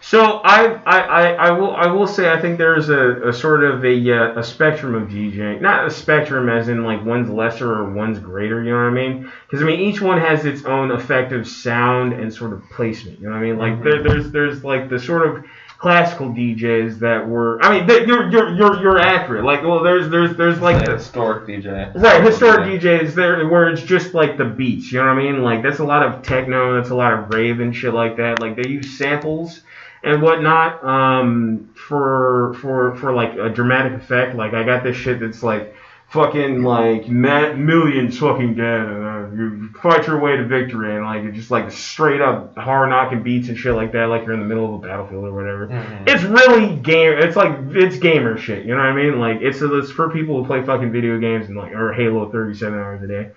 So 0.00 0.22
I, 0.22 0.74
I, 0.84 0.98
I, 1.00 1.22
I 1.32 1.50
will 1.50 1.74
I 1.74 1.88
will 1.88 2.06
say 2.06 2.30
I 2.30 2.40
think 2.40 2.58
there's 2.58 2.90
a, 2.90 3.28
a 3.28 3.32
sort 3.32 3.64
of 3.64 3.84
a, 3.84 4.12
uh, 4.12 4.38
a 4.38 4.44
spectrum 4.44 4.94
of 4.94 5.08
DJing. 5.08 5.60
Not 5.60 5.84
a 5.84 5.90
spectrum 5.90 6.48
as 6.48 6.68
in 6.68 6.84
like 6.84 7.04
one's 7.04 7.28
lesser 7.28 7.72
or 7.72 7.92
one's 7.92 8.20
greater. 8.20 8.62
You 8.62 8.70
know 8.70 8.76
what 8.76 8.84
I 8.84 8.90
mean? 8.90 9.32
Because 9.46 9.62
I 9.62 9.66
mean 9.66 9.80
each 9.80 10.00
one 10.00 10.20
has 10.20 10.44
its 10.44 10.64
own 10.64 10.92
effective 10.92 11.48
sound 11.48 12.12
and 12.12 12.32
sort 12.32 12.52
of 12.52 12.62
placement. 12.70 13.18
You 13.18 13.26
know 13.26 13.32
what 13.32 13.38
I 13.38 13.42
mean? 13.42 13.58
Like 13.58 13.82
there, 13.82 14.02
there's 14.02 14.30
there's 14.30 14.62
like 14.62 14.88
the 14.88 14.98
sort 14.98 15.26
of 15.26 15.44
classical 15.78 16.28
DJs 16.28 17.00
that 17.00 17.28
were. 17.28 17.62
I 17.62 17.78
mean 17.78 17.86
they, 17.86 18.06
you're, 18.06 18.30
you're 18.30 18.54
you're 18.54 18.80
you're 18.80 18.98
accurate. 18.98 19.44
Like 19.44 19.62
well 19.62 19.82
there's 19.82 20.08
there's 20.10 20.36
there's 20.36 20.60
like 20.60 20.76
Like 20.76 20.86
the, 20.86 20.92
historic 20.94 21.46
DJ. 21.46 21.94
Right, 21.94 22.22
historic 22.22 22.60
DJs 22.60 23.14
there 23.14 23.46
where 23.48 23.68
it's 23.68 23.82
just 23.82 24.14
like 24.14 24.36
the 24.36 24.44
beats, 24.44 24.90
you 24.92 24.98
know 25.00 25.06
what 25.06 25.18
I 25.18 25.22
mean? 25.22 25.42
Like 25.42 25.62
that's 25.62 25.78
a 25.78 25.84
lot 25.84 26.02
of 26.02 26.22
techno, 26.22 26.76
that's 26.76 26.90
a 26.90 26.94
lot 26.94 27.12
of 27.12 27.30
rave 27.30 27.60
and 27.60 27.74
shit 27.74 27.94
like 27.94 28.16
that. 28.16 28.40
Like 28.40 28.56
they 28.56 28.68
use 28.68 28.96
samples 28.98 29.60
and 30.02 30.22
whatnot 30.22 30.82
um, 30.84 31.70
for 31.74 32.54
for 32.60 32.96
for 32.96 33.12
like 33.12 33.34
a 33.34 33.48
dramatic 33.50 33.92
effect. 33.94 34.34
Like 34.36 34.54
I 34.54 34.62
got 34.62 34.82
this 34.82 34.96
shit 34.96 35.20
that's 35.20 35.42
like 35.42 35.74
fucking 36.08 36.62
like 36.62 37.08
ma- 37.08 37.52
millions 37.54 38.18
fucking 38.18 38.54
dead 38.54 38.88
you 39.34 39.70
fight 39.82 40.06
your 40.06 40.18
way 40.18 40.36
to 40.36 40.44
victory 40.44 40.94
and 40.96 41.04
like 41.04 41.22
it's 41.24 41.36
just 41.36 41.50
like 41.50 41.70
straight 41.70 42.20
up 42.20 42.56
hard 42.56 42.90
knocking 42.90 43.22
beats 43.22 43.48
and 43.48 43.56
shit 43.58 43.74
like 43.74 43.92
that. 43.92 44.06
Like 44.06 44.24
you're 44.24 44.34
in 44.34 44.40
the 44.40 44.46
middle 44.46 44.66
of 44.66 44.82
a 44.82 44.86
battlefield 44.86 45.24
or 45.24 45.32
whatever 45.32 45.66
Mhm. 45.68 46.08
it's 46.08 46.22
really 46.24 46.76
game. 46.76 47.14
It's 47.18 47.36
like 47.36 47.56
it's 47.70 47.98
gamer 47.98 48.36
shit. 48.38 48.64
You 48.64 48.72
know 48.74 48.78
what 48.82 48.86
I 48.86 48.94
mean? 48.94 49.18
Like 49.18 49.38
it's 49.40 49.60
it's 49.62 49.90
for 49.90 50.10
people 50.10 50.40
who 50.40 50.46
play 50.46 50.62
fucking 50.62 50.92
video 50.92 51.18
games 51.18 51.46
and 51.48 51.56
like 51.56 51.72
or 51.72 51.92
Halo 51.92 52.30
37 52.30 52.78
hours 52.78 53.02
a 53.02 53.06
day. 53.06 53.30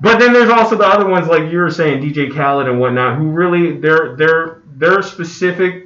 But 0.00 0.18
then 0.18 0.32
there's 0.34 0.50
also 0.50 0.76
the 0.76 0.86
other 0.86 1.06
ones 1.08 1.26
like 1.26 1.50
you 1.50 1.58
were 1.58 1.70
saying, 1.70 2.02
DJ 2.02 2.30
Khaled 2.34 2.68
and 2.68 2.78
whatnot, 2.78 3.16
who 3.18 3.30
really 3.30 3.78
they're 3.80 4.14
they're 4.16 4.58
they're 4.76 5.02
specific. 5.02 5.84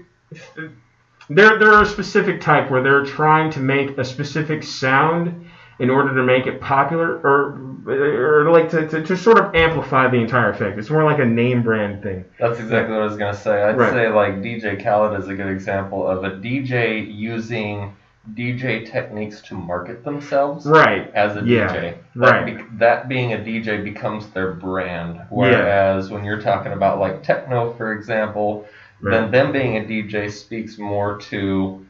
They're 1.28 1.58
they're 1.60 1.82
a 1.82 1.86
specific 1.86 2.40
type 2.40 2.70
where 2.70 2.82
they're 2.82 3.04
trying 3.04 3.50
to 3.52 3.60
make 3.60 3.96
a 3.98 4.04
specific 4.04 4.64
sound 4.64 5.46
in 5.80 5.88
order 5.90 6.14
to 6.14 6.22
make 6.22 6.46
it 6.46 6.60
popular 6.60 7.16
or 7.24 7.58
or 7.86 8.50
like 8.50 8.68
to, 8.68 8.86
to, 8.86 9.02
to 9.02 9.16
sort 9.16 9.38
of 9.38 9.54
amplify 9.54 10.06
the 10.06 10.18
entire 10.18 10.50
effect. 10.50 10.78
It's 10.78 10.90
more 10.90 11.02
like 11.02 11.18
a 11.18 11.24
name 11.24 11.62
brand 11.62 12.02
thing. 12.02 12.26
That's 12.38 12.60
exactly 12.60 12.92
what 12.94 13.02
I 13.02 13.06
was 13.06 13.16
gonna 13.16 13.34
say. 13.34 13.62
I'd 13.62 13.76
Right. 13.78 13.90
say 13.90 14.08
like 14.08 14.42
DJ 14.42 14.80
Khaled 14.84 15.18
is 15.18 15.28
a 15.28 15.34
good 15.34 15.48
example 15.48 16.06
of 16.06 16.22
a 16.22 16.30
DJ 16.32 17.00
using 17.12 17.96
DJ 18.34 18.84
techniques 18.88 19.40
to 19.40 19.54
market 19.54 20.04
themselves 20.04 20.66
Right. 20.66 21.10
as 21.14 21.36
a 21.36 21.40
Yeah, 21.42 21.68
DJ. 21.74 21.94
right. 22.14 22.44
That, 22.44 22.46
be- 22.46 22.64
that 22.78 23.08
being 23.08 23.32
a 23.32 23.38
DJ 23.38 23.82
becomes 23.82 24.28
their 24.28 24.52
brand. 24.52 25.18
Whereas 25.30 26.10
when 26.10 26.22
you're 26.22 26.40
talking 26.42 26.72
about 26.72 27.00
like 27.00 27.22
techno, 27.22 27.72
for 27.72 27.92
example, 27.94 28.66
Right. 29.00 29.12
then 29.12 29.30
them 29.30 29.52
being 29.52 29.78
a 29.78 29.80
DJ 29.80 30.30
speaks 30.30 30.76
more 30.76 31.16
to. 31.30 31.86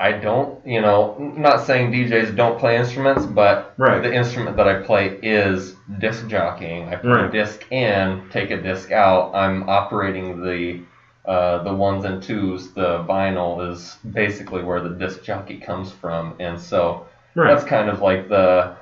I 0.00 0.12
don't, 0.12 0.66
you 0.66 0.80
know, 0.80 1.14
not 1.36 1.60
saying 1.60 1.92
DJs 1.92 2.34
don't 2.34 2.58
play 2.58 2.78
instruments, 2.78 3.26
but 3.26 3.74
Right. 3.76 4.02
the 4.02 4.12
instrument 4.12 4.56
that 4.56 4.66
I 4.66 4.76
play 4.76 5.18
is 5.22 5.76
disc 5.98 6.26
jockeying. 6.26 6.88
I 6.88 6.96
put 6.96 7.10
Right. 7.10 7.26
a 7.26 7.30
disc 7.30 7.70
in, 7.70 8.22
take 8.30 8.50
a 8.50 8.56
disc 8.56 8.90
out. 8.92 9.30
I'm 9.34 9.68
operating 9.68 10.42
the 10.42 10.80
uh, 11.26 11.62
the 11.62 11.74
ones 11.74 12.06
and 12.06 12.22
twos. 12.22 12.72
The 12.72 13.04
vinyl 13.04 13.70
is 13.70 13.98
basically 14.10 14.62
where 14.62 14.80
the 14.80 14.88
disc 14.88 15.22
jockey 15.22 15.58
comes 15.58 15.92
from, 15.92 16.34
and 16.40 16.58
so 16.58 17.04
Right. 17.36 17.50
that's 17.50 17.62
kind 17.64 17.90
of 17.90 18.00
like 18.00 18.26
the 18.28 18.72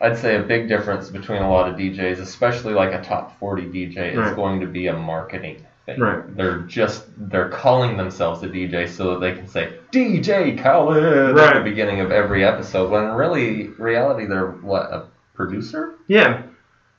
I'd 0.00 0.16
say 0.16 0.34
a 0.34 0.42
big 0.42 0.66
difference 0.66 1.10
between 1.10 1.42
a 1.42 1.48
lot 1.48 1.68
of 1.68 1.76
DJs, 1.76 2.18
especially 2.20 2.72
like 2.74 2.92
a 2.92 3.00
top 3.02 3.38
40 3.38 3.66
DJ, 3.66 4.14
is 4.14 4.32
going 4.32 4.60
to 4.60 4.66
be 4.66 4.88
a 4.88 4.94
marketing. 4.96 5.64
Right. 5.86 6.36
They're 6.36 6.60
just 6.60 7.06
they're 7.16 7.48
calling 7.48 7.96
themselves 7.96 8.42
a 8.42 8.48
DJ 8.48 8.88
so 8.88 9.10
that 9.10 9.20
they 9.20 9.34
can 9.34 9.48
say 9.48 9.74
DJ 9.92 10.62
Khaled 10.62 11.36
at 11.38 11.54
the 11.54 11.60
beginning 11.62 12.00
of 12.00 12.12
every 12.12 12.44
episode. 12.44 12.90
When 12.90 13.04
in 13.04 13.10
really 13.10 13.68
reality 13.68 14.26
they're 14.26 14.52
what 14.52 14.92
a 14.92 15.06
producer. 15.34 15.94
Yeah. 16.06 16.42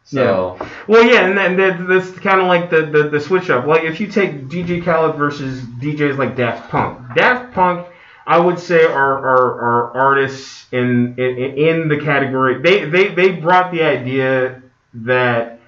So 0.03 0.57
Well, 0.87 1.05
yeah, 1.05 1.27
and 1.27 1.37
then 1.37 1.57
that, 1.57 1.87
that's 1.87 2.19
kind 2.19 2.41
of 2.41 2.47
like 2.47 2.69
the, 2.69 2.87
the, 2.87 3.09
the 3.09 3.19
switch 3.19 3.49
up. 3.49 3.67
Like, 3.67 3.83
if 3.83 3.99
you 3.99 4.07
take 4.07 4.47
DJ 4.47 4.83
Khaled 4.83 5.15
versus 5.15 5.61
DJs 5.61 6.17
like 6.17 6.35
Daft 6.35 6.69
Punk, 6.69 7.15
Daft 7.15 7.53
Punk, 7.53 7.87
I 8.25 8.39
would 8.39 8.59
say, 8.59 8.83
are, 8.83 9.17
are, 9.17 9.61
are 9.61 9.97
artists 9.97 10.65
in, 10.71 11.15
in 11.17 11.37
in 11.57 11.87
the 11.87 11.99
category. 11.99 12.61
They, 12.61 12.85
they, 12.85 13.13
they 13.13 13.31
brought 13.31 13.71
the 13.71 13.83
idea 13.83 14.61
that 14.93 15.59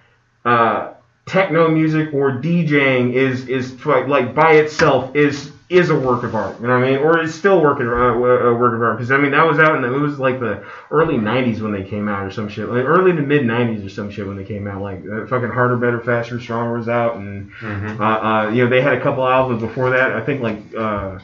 uh, 0.46 0.93
techno 1.25 1.70
music 1.70 2.13
or 2.13 2.34
DJing 2.34 3.13
is 3.13 3.48
is 3.48 3.86
like, 3.86 4.08
like 4.08 4.36
by 4.36 4.53
itself 4.53 5.15
is 5.15 5.51
is 5.70 5.89
a 5.89 5.96
work 5.96 6.24
of 6.24 6.36
art. 6.36 6.60
You 6.62 6.68
know 6.68 6.77
what 6.77 6.88
I 6.88 6.92
mean? 6.92 7.00
Or 7.00 7.20
is 7.22 7.34
still 7.34 7.62
work 7.62 7.80
of, 7.80 7.88
uh, 7.88 7.92
a 7.92 8.53
work 8.53 8.75
of 8.75 8.82
art 8.82 8.98
because 8.98 9.12
I 9.12 9.18
mean 9.18 9.32
that 9.32 9.48
was 9.48 9.58
out 9.58 9.75
in 9.75 9.82
the, 9.82 9.94
it 9.94 9.98
was 9.98 10.20
like 10.20 10.39
the 10.39 10.63
early 10.92 11.15
'90s 11.15 11.62
when 11.62 11.72
they 11.72 11.84
came 11.84 12.08
out 12.08 12.25
or 12.25 12.32
some 12.32 12.50
shit, 12.50 12.68
like 12.70 12.84
early 12.84 13.13
to 13.13 13.22
mid 13.22 13.44
'90s 13.44 13.86
or 13.86 13.89
some 13.89 14.12
shit 14.12 14.27
when 14.27 14.36
they 14.38 14.44
came 14.44 14.68
out. 14.68 14.82
Like 14.82 15.03
uh, 15.12 15.25
fucking 15.27 15.50
harder, 15.50 15.77
better, 15.77 16.01
faster, 16.01 16.39
stronger 16.39 16.77
was 16.77 16.89
out, 16.89 17.15
and 17.15 17.51
mhm. 17.53 18.00
uh, 18.00 18.03
uh, 18.03 18.50
you 18.50 18.63
know 18.63 18.70
they 18.70 18.82
had 18.82 18.94
a 18.94 19.01
couple 19.01 19.27
albums 19.27 19.62
before 19.62 19.92
that. 19.92 20.12
I 20.12 20.22
think 20.25 20.42
like 20.42 20.75
uh, 20.75 21.20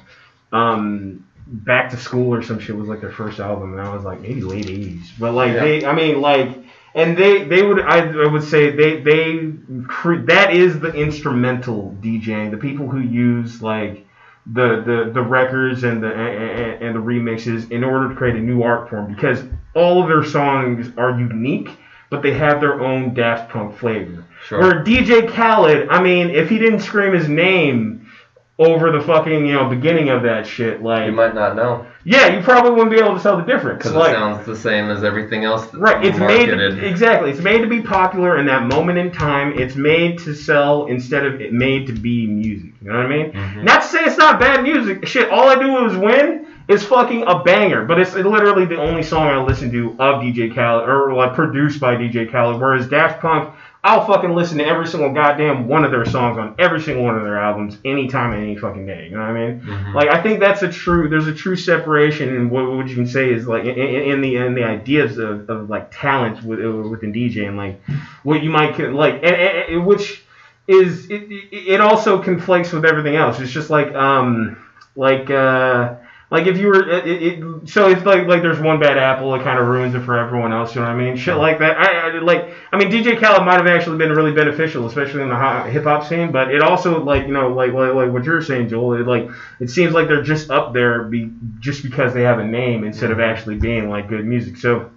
um, 0.54 1.26
Back 1.46 1.92
to 1.92 1.98
School 1.98 2.34
or 2.34 2.42
some 2.42 2.60
shit 2.60 2.76
was 2.76 2.88
like 2.88 3.02
their 3.02 3.12
first 3.12 3.40
album, 3.40 3.74
and 3.78 3.82
I 3.82 3.94
was 3.94 4.04
like 4.04 4.22
maybe 4.22 4.42
late 4.42 4.66
'80s. 4.66 5.12
But 5.20 5.34
like 5.34 5.54
Yeah. 5.54 5.64
they, 5.64 5.86
I 5.86 5.94
mean 5.94 6.22
like. 6.22 6.58
And 7.00 7.18
they, 7.18 7.46
they 7.46 7.64
would 7.64 7.80
I, 7.80 8.00
I 8.00 8.28
would 8.28 8.44
say 8.44 8.72
they 8.72 9.02
they 9.02 9.54
cre- 9.88 10.26
that 10.26 10.54
is 10.54 10.80
the 10.80 10.94
instrumental 10.94 11.96
DJing 12.02 12.52
the 12.52 12.58
people 12.58 12.90
who 12.90 13.00
use 13.00 13.62
like 13.62 14.06
the 14.46 14.82
the, 14.82 15.12
the 15.14 15.22
records 15.22 15.84
and 15.84 16.04
the 16.04 16.14
and, 16.14 16.84
and 16.84 16.96
the 16.96 17.00
remixes 17.00 17.72
in 17.72 17.84
order 17.84 18.10
to 18.10 18.16
create 18.16 18.36
a 18.36 18.40
new 18.40 18.64
art 18.64 18.90
form 18.90 19.14
because 19.14 19.44
all 19.76 20.02
of 20.02 20.10
their 20.10 20.24
songs 20.24 20.92
are 20.98 21.18
unique 21.18 21.70
but 22.10 22.22
they 22.22 22.34
have 22.34 22.60
their 22.60 22.82
own 22.82 23.14
Daft 23.14 23.52
Punk 23.52 23.78
flavor. 23.78 24.26
Sure. 24.48 24.60
Where 24.60 24.84
DJ 24.84 25.32
Khaled, 25.32 25.90
I 25.90 26.02
mean, 26.02 26.32
if 26.32 26.50
he 26.50 26.58
didn't 26.58 26.80
scream 26.80 27.14
his 27.14 27.30
name 27.30 28.10
over 28.58 28.92
the 28.92 29.02
fucking 29.02 29.46
you 29.46 29.54
know 29.54 29.70
beginning 29.70 30.10
of 30.10 30.24
that 30.24 30.48
shit, 30.48 30.82
like 30.82 31.06
you 31.06 31.12
might 31.12 31.36
not 31.36 31.56
know 31.56 31.86
yeah, 32.06 32.28
you 32.36 32.42
probably 32.42 32.72
wouldn't 32.72 32.92
be 32.92 32.98
able 32.98 33.16
to 33.18 33.22
tell 33.22 33.38
the 33.38 33.44
difference. 33.44 33.80
because 33.80 33.94
Like, 33.94 34.12
it 34.12 34.16
sounds 34.16 34.46
the 34.46 34.56
same 34.56 34.90
as 34.90 35.04
everything 35.04 35.44
else 35.44 35.64
that's 35.66 35.76
Right, 35.76 36.04
it's 36.06 36.18
made 36.18 36.48
marketed. 36.50 36.84
exactly. 36.84 37.30
It's 37.32 37.42
made 37.42 37.60
to 37.62 37.68
be 37.68 37.82
popular 37.82 38.38
in 38.38 38.46
that 38.48 38.64
moment 38.68 38.98
in 38.98 39.12
time. 39.12 39.54
It's 39.58 39.76
made 39.76 40.20
to 40.20 40.34
sell 40.34 40.86
instead 40.86 41.26
of 41.26 41.42
it 41.42 41.52
made 41.54 41.88
to 41.88 41.94
be 41.94 42.26
music. 42.28 42.72
You 42.82 42.92
know 42.92 42.98
what 42.98 43.06
I 43.06 43.10
mean? 43.10 43.32
Mhm. 43.34 43.64
Not 43.64 43.82
to 43.82 43.88
say 43.88 44.00
it's 44.06 44.18
not 44.18 44.40
bad 44.40 44.64
music. 44.64 45.06
Shit, 45.08 45.30
all 45.30 45.50
I 45.50 45.56
do 45.56 45.86
is 45.88 45.98
win 45.98 46.46
is 46.70 46.84
fucking 46.86 47.24
a 47.28 47.40
banger. 47.44 47.84
But 47.84 48.00
it's 48.00 48.16
literally 48.16 48.66
the 48.66 48.78
only 48.78 49.04
song 49.04 49.28
I 49.28 49.38
listen 49.42 49.72
to 49.72 49.96
of 50.00 50.22
DJ 50.22 50.50
Khaled 50.54 50.88
or 50.88 51.14
like 51.14 51.34
produced 51.34 51.80
by 51.80 51.96
DJ 51.96 52.26
Khaled. 52.32 52.60
Whereas 52.62 52.88
Daft 52.88 53.22
Punk, 53.22 53.50
I'll 53.82 54.06
fucking 54.06 54.36
listen 54.36 54.58
to 54.58 54.66
every 54.66 54.86
single 54.88 55.14
goddamn 55.14 55.68
one 55.70 55.86
of 55.86 55.92
their 55.92 56.06
songs 56.06 56.38
on 56.38 56.54
every 56.60 56.82
single 56.82 57.06
one 57.06 57.16
of 57.16 57.24
their 57.24 57.40
albums 57.40 57.78
anytime, 57.86 58.34
and 58.34 58.44
any 58.44 58.58
fucking 58.58 58.86
day. 58.86 59.06
You 59.06 59.12
know 59.16 59.22
what 59.22 59.30
I 59.30 59.48
mean? 59.48 59.62
Mhm. 59.62 59.94
Like 59.94 60.10
I 60.10 60.22
think 60.22 60.42
that's 60.42 60.62
a 60.64 60.70
true. 60.70 61.08
There's 61.08 61.28
a 61.28 61.34
true 61.34 61.56
separation 61.56 62.28
in 62.36 62.50
what, 62.50 62.70
what 62.70 62.88
you 62.90 62.96
can 62.96 63.08
say 63.08 63.32
is 63.32 63.48
like 63.48 63.64
in, 63.64 63.78
in 63.78 64.22
the 64.22 64.36
in 64.36 64.54
the 64.54 64.64
ideas 64.66 65.18
of, 65.18 65.50
of 65.50 65.70
like 65.70 65.92
talent 65.92 66.44
with, 66.44 66.60
within 66.60 67.14
DJing, 67.14 67.56
like 67.56 67.80
what 68.24 68.44
you 68.44 68.50
might 68.50 68.78
like, 68.78 69.16
and, 69.16 69.26
and, 69.26 69.74
and 69.76 69.86
which 69.86 70.24
is 70.68 71.10
it, 71.10 71.24
it 71.32 71.54
it 71.76 71.82
also 71.82 72.22
conflicts 72.22 72.74
with 72.74 72.84
everything 72.84 73.16
else. 73.16 73.40
It's 73.40 73.52
just 73.52 73.70
like 73.70 73.96
um 73.96 74.58
like 74.98 75.30
uh 75.30 75.96
like 76.32 76.46
if 76.46 76.58
you 76.58 76.68
were 76.68 76.88
it, 76.88 77.08
it, 77.08 77.70
so 77.70 77.90
it's 77.90 78.06
like 78.06 78.28
like 78.28 78.42
there's 78.42 78.60
one 78.60 78.80
bad 78.80 78.98
apple 78.98 79.34
it 79.34 79.44
kind 79.44 79.58
of 79.58 79.68
ruins 79.68 79.96
it 79.96 80.02
for 80.02 80.18
everyone 80.18 80.54
else 80.54 80.76
you 80.76 80.82
know 80.82 80.88
what 80.88 80.94
I 80.94 80.98
mean? 80.98 81.18
Shit 81.18 81.36
like 81.36 81.60
that. 81.60 81.78
I, 81.78 82.10
I 82.10 82.20
like 82.20 82.54
I 82.72 82.78
mean 82.78 82.92
DJ 82.92 83.20
Khaled 83.20 83.46
might 83.46 83.58
have 83.58 83.68
actually 83.68 83.98
been 83.98 84.12
really 84.12 84.32
beneficial 84.32 84.86
especially 84.86 85.24
in 85.24 85.30
the 85.30 85.64
hip 85.70 85.84
hop 85.84 86.06
scene 86.06 86.32
but 86.32 86.54
it 86.54 86.62
also 86.62 87.04
like 87.04 87.26
you 87.26 87.34
know 87.34 87.50
like, 87.50 87.74
like 87.74 87.94
like 87.94 88.12
what 88.12 88.24
you're 88.24 88.42
saying 88.42 88.70
Joel 88.70 88.94
it 89.00 89.08
like 89.08 89.30
it 89.60 89.70
seems 89.70 89.94
like 89.94 90.08
they're 90.08 90.22
just 90.22 90.52
up 90.52 90.74
there 90.74 91.04
be, 91.04 91.32
just 91.60 91.82
because 91.84 92.14
they 92.14 92.24
have 92.24 92.40
a 92.40 92.46
name 92.46 92.84
instead 92.84 93.12
of 93.12 93.20
actually 93.20 93.58
being 93.58 93.90
like 93.90 94.08
good 94.08 94.26
music. 94.26 94.58
So 94.58 94.92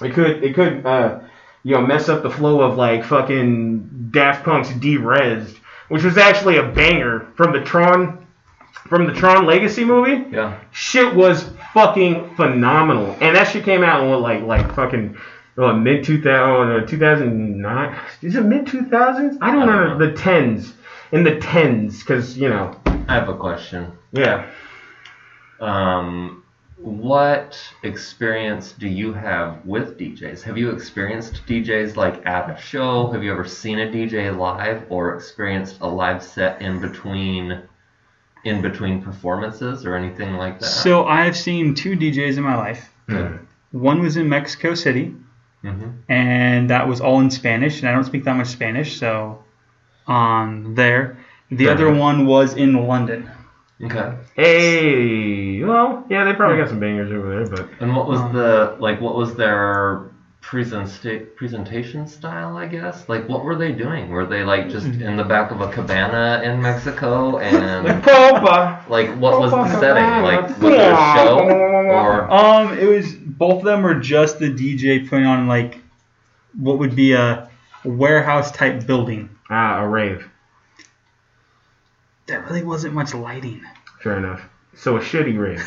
it 0.00 0.14
could 0.14 0.42
it 0.42 0.54
could 0.54 0.86
uh 0.86 1.20
you 1.64 1.74
know 1.74 1.86
mess 1.86 2.08
up 2.08 2.22
the 2.22 2.30
flow 2.30 2.62
of 2.62 2.76
like 2.76 3.04
fucking 3.04 4.08
Daft 4.10 4.44
Punk's 4.44 4.70
D-Res 4.70 5.54
which 5.88 6.04
was 6.04 6.16
actually 6.16 6.56
a 6.56 6.62
banger 6.62 7.26
from 7.36 7.52
the 7.52 7.60
Tron 7.60 8.21
from 8.72 9.06
the 9.06 9.12
Tron 9.12 9.46
Legacy 9.46 9.84
movie 9.84 10.24
yeah. 10.30 10.58
shit 10.72 11.14
was 11.14 11.50
fucking 11.74 12.34
phenomenal. 12.36 13.16
And 13.20 13.36
that 13.36 13.48
shit 13.48 13.64
came 13.64 13.82
out 13.82 14.02
in 14.02 14.10
what, 14.10 14.20
like 14.20 14.42
like 14.42 14.74
fucking 14.74 15.16
what, 15.54 15.74
mid 15.74 16.04
2000 16.04 16.86
2009 16.88 18.00
is 18.22 18.34
it 18.36 18.42
mid 18.44 18.66
2000s 18.66 18.90
I 18.94 19.20
don't 19.20 19.40
I 19.42 19.50
don't 19.52 19.66
know 19.66 19.98
know. 19.98 20.06
the 20.06 20.12
tens 20.16 20.74
in 21.12 21.22
the 21.24 21.38
tens 21.38 22.00
because 22.00 22.36
you 22.38 22.48
know 22.48 22.74
I 23.08 23.14
have 23.14 23.28
a 23.28 23.36
question. 23.36 23.92
yeah 24.12 24.50
Um, 25.60 26.42
what 26.76 27.56
experience 27.84 28.72
do 28.72 28.88
you 28.88 29.12
have 29.12 29.64
with 29.64 29.96
DJs? 29.98 30.42
Have 30.42 30.58
you 30.58 30.70
experienced 30.70 31.46
DJs 31.46 31.94
like 31.96 32.26
at 32.26 32.50
a 32.50 32.60
show? 32.60 33.10
Have 33.12 33.22
you 33.22 33.30
ever 33.30 33.46
seen 33.46 33.78
a 33.78 33.86
DJ 33.86 34.36
live 34.36 34.84
or 34.88 35.14
experienced 35.14 35.78
a 35.80 35.86
live 35.86 36.22
set 36.24 36.60
in 36.60 36.80
between 36.80 37.62
in 38.44 38.60
between 38.62 39.02
performances 39.02 39.84
or 39.86 39.94
anything 39.96 40.34
like 40.36 40.58
that? 40.60 40.66
So 40.66 41.04
I've 41.06 41.36
seen 41.36 41.74
two 41.74 41.96
DJs 41.96 42.36
in 42.36 42.42
my 42.42 42.56
life. 42.56 42.88
One 43.72 44.02
was 44.02 44.16
in 44.16 44.28
Mexico 44.28 44.74
City, 44.74 45.14
hmm 45.62 45.88
and 46.08 46.68
that 46.70 46.86
was 46.88 47.00
all 47.00 47.20
in 47.20 47.30
Spanish, 47.30 47.80
and 47.80 47.88
I 47.88 47.92
don't 47.92 48.04
speak 48.04 48.24
that 48.24 48.36
much 48.36 48.48
Spanish, 48.48 48.98
so 48.98 49.42
um, 50.06 50.74
there. 50.74 51.18
The 51.50 51.64
Fair 51.66 51.74
other 51.74 51.88
enough. 51.88 52.00
one 52.00 52.26
was 52.26 52.54
in 52.54 52.86
London. 52.86 53.30
Okay. 53.82 54.14
Hey, 54.36 55.62
well, 55.64 56.04
yeah, 56.08 56.24
they 56.24 56.34
probably 56.34 56.56
got 56.58 56.68
some 56.68 56.80
bangers 56.80 57.10
over 57.12 57.44
there, 57.44 57.48
but 57.56 57.68
And 57.80 57.94
what 57.96 58.06
was 58.08 58.20
Um, 58.20 58.32
the 58.32 58.76
like? 58.78 59.00
What 59.00 59.16
was 59.16 59.34
their 59.34 60.02
presenta- 60.42 61.34
presentation 61.36 62.06
style? 62.06 62.56
I 62.56 62.66
guess. 62.66 63.08
Like, 63.08 63.28
what 63.28 63.44
were 63.44 63.54
they 63.56 63.72
doing? 63.72 64.10
Were 64.10 64.26
they 64.26 64.42
like 64.44 64.68
just 64.68 64.86
Mm-hmm. 64.86 65.02
in 65.02 65.16
the 65.16 65.24
back 65.24 65.50
of 65.52 65.60
a 65.60 65.68
cabana 65.72 66.42
in 66.44 66.60
Mexico 66.60 67.38
and 67.38 67.86
like 68.90 69.08
what 69.18 69.38
was 69.40 69.52
the 69.52 69.80
setting? 69.80 70.04
Like, 70.22 70.48
was 70.48 70.58
there 70.58 70.92
a 70.92 71.14
show 71.16 71.38
or? 71.48 72.30
Um, 72.30 72.76
it 72.78 72.86
was 72.86 73.12
both 73.14 73.58
of 73.60 73.64
them 73.64 73.82
were 73.82 73.94
just 73.94 74.38
the 74.38 74.50
DJ 74.50 75.08
putting 75.08 75.26
on 75.26 75.46
like 75.46 75.78
what 76.58 76.78
would 76.78 76.94
be 76.94 77.12
a 77.12 77.48
warehouse 77.84 78.50
type 78.52 78.86
building. 78.86 79.30
Ah, 79.48 79.80
a 79.82 79.88
rave. 79.88 80.28
There 82.26 82.40
really 82.42 82.62
wasn't 82.62 82.94
much 82.94 83.14
lighting. 83.14 83.62
Fair 84.02 84.18
enough. 84.18 84.42
So 84.74 84.96
a 84.96 85.00
shitty 85.00 85.36
rave. 85.38 85.62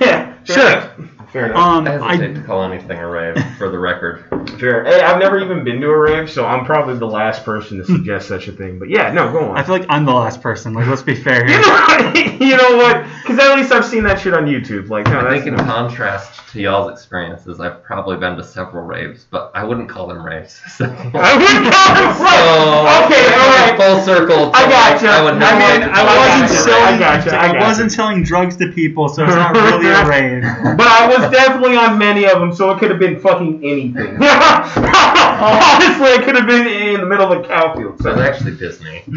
yeah, 0.00 0.33
Sure. 0.44 0.92
Fair 1.34 1.46
enough. 1.46 1.56
Um, 1.56 1.88
I 1.88 1.90
hesitate 1.90 2.30
I 2.30 2.34
to 2.34 2.46
call 2.46 2.62
anything 2.62 2.96
a 2.96 3.08
rave, 3.08 3.36
for 3.58 3.68
the 3.68 3.78
record. 3.78 4.24
Fair. 4.60 4.84
Hey, 4.84 5.00
I've 5.00 5.18
never 5.18 5.40
even 5.40 5.64
been 5.64 5.80
to 5.80 5.88
a 5.88 5.98
rave, 5.98 6.30
so 6.30 6.46
I'm 6.46 6.64
probably 6.64 6.96
the 6.96 7.08
last 7.08 7.44
person 7.44 7.78
to 7.78 7.84
suggest 7.84 8.28
such 8.28 8.46
a 8.46 8.52
thing. 8.52 8.78
But 8.78 8.88
yeah, 8.88 9.12
no, 9.12 9.32
go 9.32 9.50
on. 9.50 9.58
I 9.58 9.64
feel 9.64 9.76
like 9.76 9.86
I'm 9.88 10.04
the 10.04 10.12
last 10.12 10.40
person. 10.40 10.74
Like, 10.74 10.86
let's 10.86 11.02
be 11.02 11.16
fair 11.16 11.44
you 11.44 11.54
here. 11.54 11.60
know, 11.60 12.12
you 12.46 12.56
know 12.56 12.76
what? 12.76 13.04
Because 13.22 13.40
at 13.40 13.56
least 13.56 13.72
I've 13.72 13.84
seen 13.84 14.04
that 14.04 14.20
shit 14.20 14.32
on 14.32 14.46
YouTube. 14.46 14.90
Like, 14.90 15.06
no, 15.06 15.18
I 15.18 15.22
that's 15.24 15.42
think 15.42 15.58
in 15.58 15.66
contrast 15.66 16.40
to 16.52 16.60
y'all's 16.60 16.92
experiences, 16.92 17.58
I've 17.58 17.82
probably 17.82 18.16
been 18.16 18.36
to 18.36 18.44
several 18.44 18.84
raves, 18.84 19.26
but 19.28 19.50
I 19.56 19.64
wouldn't 19.64 19.88
call 19.88 20.06
them 20.06 20.24
raves. 20.24 20.60
So, 20.74 20.84
I 20.84 21.34
wouldn't 21.36 21.74
call 21.74 21.94
it 21.98 22.14
so. 22.14 23.06
Okay, 23.06 23.26
all 23.34 23.50
right. 23.50 23.74
Full 23.76 24.00
circle. 24.04 24.50
I 24.54 24.68
gotcha. 24.68 25.06
like, 25.06 25.14
I 25.14 25.24
would 25.24 25.34
I 25.34 25.58
mean, 25.58 25.82
I 25.82 25.94
call 25.94 26.08
I 26.08 26.14
it 26.14 26.18
wasn't 26.18 26.50
a 26.50 26.54
gotcha. 26.54 26.54
rave. 26.54 26.60
selling. 26.62 26.94
I 26.94 26.98
gotcha, 26.98 27.36
I 27.36 27.46
I 27.56 27.68
wasn't 27.68 27.92
selling 27.92 28.22
drugs 28.22 28.56
to 28.58 28.70
people, 28.72 29.08
so 29.08 29.24
it's 29.24 29.34
not 29.34 29.54
really 29.54 29.86
a 29.88 30.06
rave. 30.06 30.33
But 30.76 30.86
I 30.86 31.06
was 31.08 31.30
definitely 31.30 31.76
on 31.76 31.98
many 31.98 32.24
of 32.26 32.38
them, 32.40 32.52
so 32.54 32.70
it 32.72 32.78
could 32.78 32.90
have 32.90 32.98
been 32.98 33.18
fucking 33.20 33.64
anything. 33.64 34.16
Honestly, 34.22 36.08
it 36.10 36.24
could 36.24 36.36
have 36.36 36.46
been 36.46 36.66
in 36.66 37.00
the 37.00 37.06
middle 37.06 37.30
of 37.32 37.44
a 37.44 37.46
cow 37.46 37.74
field. 37.74 38.00
It 38.00 38.04
was 38.04 38.14
So. 38.16 38.20
actually 38.20 38.56
Disney. 38.56 39.02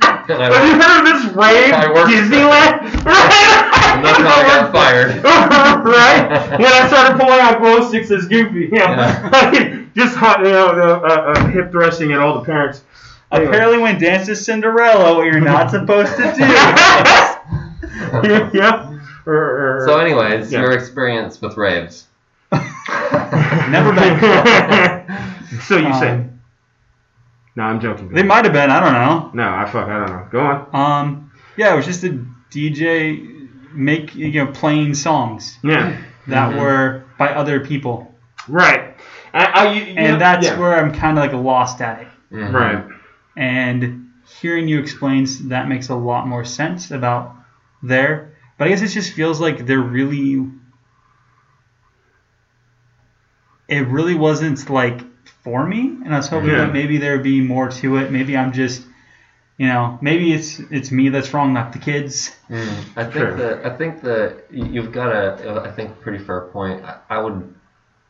Have 0.00 0.66
you 0.66 0.80
heard 0.80 1.00
of 1.00 1.04
this 1.06 1.24
rave? 1.34 1.72
I 1.72 1.90
worked- 1.92 2.10
Disneyland? 2.10 3.02
that's 4.02 4.18
how 4.18 4.36
I 4.36 4.42
got 4.46 4.72
fired. 4.72 5.24
right? 5.84 6.58
When 6.58 6.72
I 6.72 6.86
started 6.86 7.18
pulling 7.18 7.40
out 7.40 7.58
glow 7.60 7.88
sticks 7.88 8.10
as 8.10 8.26
Goofy, 8.26 8.60
you 8.60 8.68
Yeah. 8.72 9.84
just 9.96 10.14
hot, 10.14 10.40
you 10.40 10.52
know, 10.52 10.68
uh, 10.68 11.00
uh, 11.00 11.32
uh, 11.32 11.46
hip 11.48 11.70
thrusting 11.72 12.12
at 12.12 12.20
all 12.20 12.38
the 12.38 12.44
parents. 12.44 12.82
Apparently, 13.30 13.78
when 13.78 13.98
Dance 13.98 14.28
is 14.28 14.44
Cinderella, 14.44 15.14
what 15.16 15.24
you're 15.24 15.40
not 15.40 15.70
supposed 15.70 16.14
to 16.16 16.22
do. 16.36 16.44
yeah. 18.24 18.50
yeah. 18.52 18.98
Or- 19.26 19.34
or- 19.34 19.82
So, 19.86 19.98
anyways, 19.98 20.50
Yeah. 20.52 20.60
your 20.60 20.72
experience 20.72 21.40
with 21.40 21.56
raves. 21.56 22.06
Never 22.52 23.92
been. 23.92 24.18
so 25.62 25.76
you 25.76 25.92
say? 25.94 26.10
Um, 26.12 26.40
No, 27.56 27.64
I'm 27.64 27.80
joking. 27.80 28.10
They 28.10 28.22
might 28.22 28.44
have 28.44 28.52
been. 28.54 28.70
I 28.70 28.80
don't 28.80 28.92
know. 28.92 29.30
No, 29.34 29.48
I 29.52 29.64
fuck. 29.66 29.88
I 29.88 29.98
don't 29.98 30.10
know. 30.10 30.26
Go 30.30 30.40
on. 30.40 30.68
Um, 30.74 31.32
yeah, 31.56 31.72
it 31.72 31.76
was 31.76 31.86
just 31.86 32.04
a 32.04 32.24
DJ 32.50 33.36
make 33.74 34.14
you 34.14 34.32
know 34.44 34.50
playing 34.52 34.94
songs 34.94 35.58
Yeah. 35.62 35.96
that 36.28 36.52
Mhm. 36.54 36.60
were 36.60 37.04
by 37.18 37.28
other 37.34 37.60
people, 37.60 38.14
Right. 38.48 38.94
I, 39.34 39.44
I, 39.44 39.72
you, 39.72 39.84
you 39.84 39.94
know- 39.94 40.00
and 40.02 40.20
that's 40.20 40.46
yeah. 40.46 40.58
where 40.58 40.74
I'm 40.78 40.92
kind 40.94 41.18
of 41.18 41.24
like 41.24 41.32
lost 41.34 41.80
at 41.82 42.00
it. 42.02 42.08
Mhm. 42.32 42.52
Right. 42.52 42.84
And 43.36 44.06
hearing 44.40 44.68
you 44.68 44.78
explain 44.78 45.26
that 45.48 45.68
makes 45.68 45.88
a 45.90 45.94
lot 45.94 46.26
more 46.26 46.44
sense 46.44 46.90
about 46.90 47.34
there. 47.82 48.34
But 48.56 48.66
I 48.66 48.70
guess 48.70 48.82
it 48.82 48.88
just 48.88 49.12
feels 49.12 49.40
like 49.40 49.66
they're 49.66 49.78
really. 49.78 50.48
It 53.68 53.86
really 53.88 54.14
wasn't 54.14 54.68
like 54.70 55.02
for 55.42 55.66
me, 55.66 55.98
and 56.04 56.14
I 56.14 56.16
was 56.16 56.28
hoping 56.28 56.48
Yeah. 56.50 56.64
that 56.64 56.72
maybe 56.72 56.98
there 56.98 57.12
would 57.12 57.22
be 57.22 57.40
more 57.40 57.68
to 57.68 57.96
it. 57.96 58.10
Maybe 58.10 58.36
I'm 58.36 58.52
just, 58.52 58.86
you 59.58 59.66
know, 59.66 59.98
maybe 60.00 60.32
it's 60.32 60.58
it's 60.70 60.90
me 60.90 61.10
that's 61.10 61.34
wrong, 61.34 61.52
not 61.52 61.72
the 61.72 61.78
kids. 61.78 62.34
Mm, 62.50 62.84
I 62.96 63.02
think 63.04 63.12
Sure. 63.12 63.34
that 63.34 63.66
I 63.66 63.76
think 63.76 64.00
that 64.02 64.44
you've 64.50 64.90
got 64.92 65.12
a 65.12 65.62
I 65.64 65.70
think 65.70 66.00
pretty 66.00 66.18
fair 66.18 66.42
point. 66.42 66.82
I, 66.84 66.96
I 67.10 67.18
would 67.18 67.54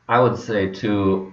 I 0.09 0.21
would 0.21 0.39
say 0.39 0.69
to 0.75 1.33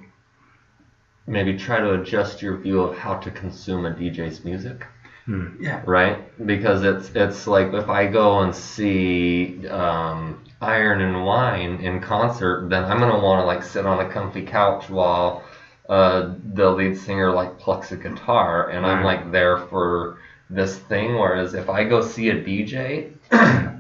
maybe 1.28 1.58
try 1.58 1.80
to 1.80 1.94
adjust 1.94 2.42
your 2.42 2.58
view 2.58 2.82
of 2.82 2.98
how 2.98 3.16
to 3.16 3.32
consume 3.32 3.86
a 3.86 3.92
DJ's 3.92 4.44
music, 4.44 4.86
Yeah. 5.28 5.82
right? 5.86 6.46
Because 6.46 6.84
it's 6.84 7.10
it's 7.16 7.48
like 7.48 7.74
if 7.74 7.90
I 7.90 8.08
go 8.08 8.42
and 8.42 8.56
see 8.56 9.68
um, 9.68 10.44
Iron 10.62 11.02
and 11.02 11.26
Wine 11.26 11.80
in 11.80 12.00
concert, 12.00 12.70
then 12.70 12.84
I'm 12.84 13.00
gonna 13.00 13.20
want 13.20 13.42
to 13.42 13.46
like 13.46 13.64
sit 13.64 13.86
on 13.86 14.06
a 14.06 14.10
comfy 14.10 14.44
couch 14.44 14.90
while 14.90 15.44
uh, 15.90 16.34
the 16.54 16.70
lead 16.70 16.98
singer 16.98 17.32
like 17.32 17.58
plucks 17.58 17.92
a 17.92 17.98
guitar, 17.98 18.70
and 18.70 18.86
I'm 18.86 19.04
like 19.04 19.32
there 19.32 19.58
for 19.58 20.20
this 20.50 20.78
thing. 20.78 21.16
Whereas 21.16 21.54
if 21.54 21.70
I 21.70 21.84
go 21.84 22.02
see 22.02 22.30
a 22.30 22.36
DJ, 22.36 23.12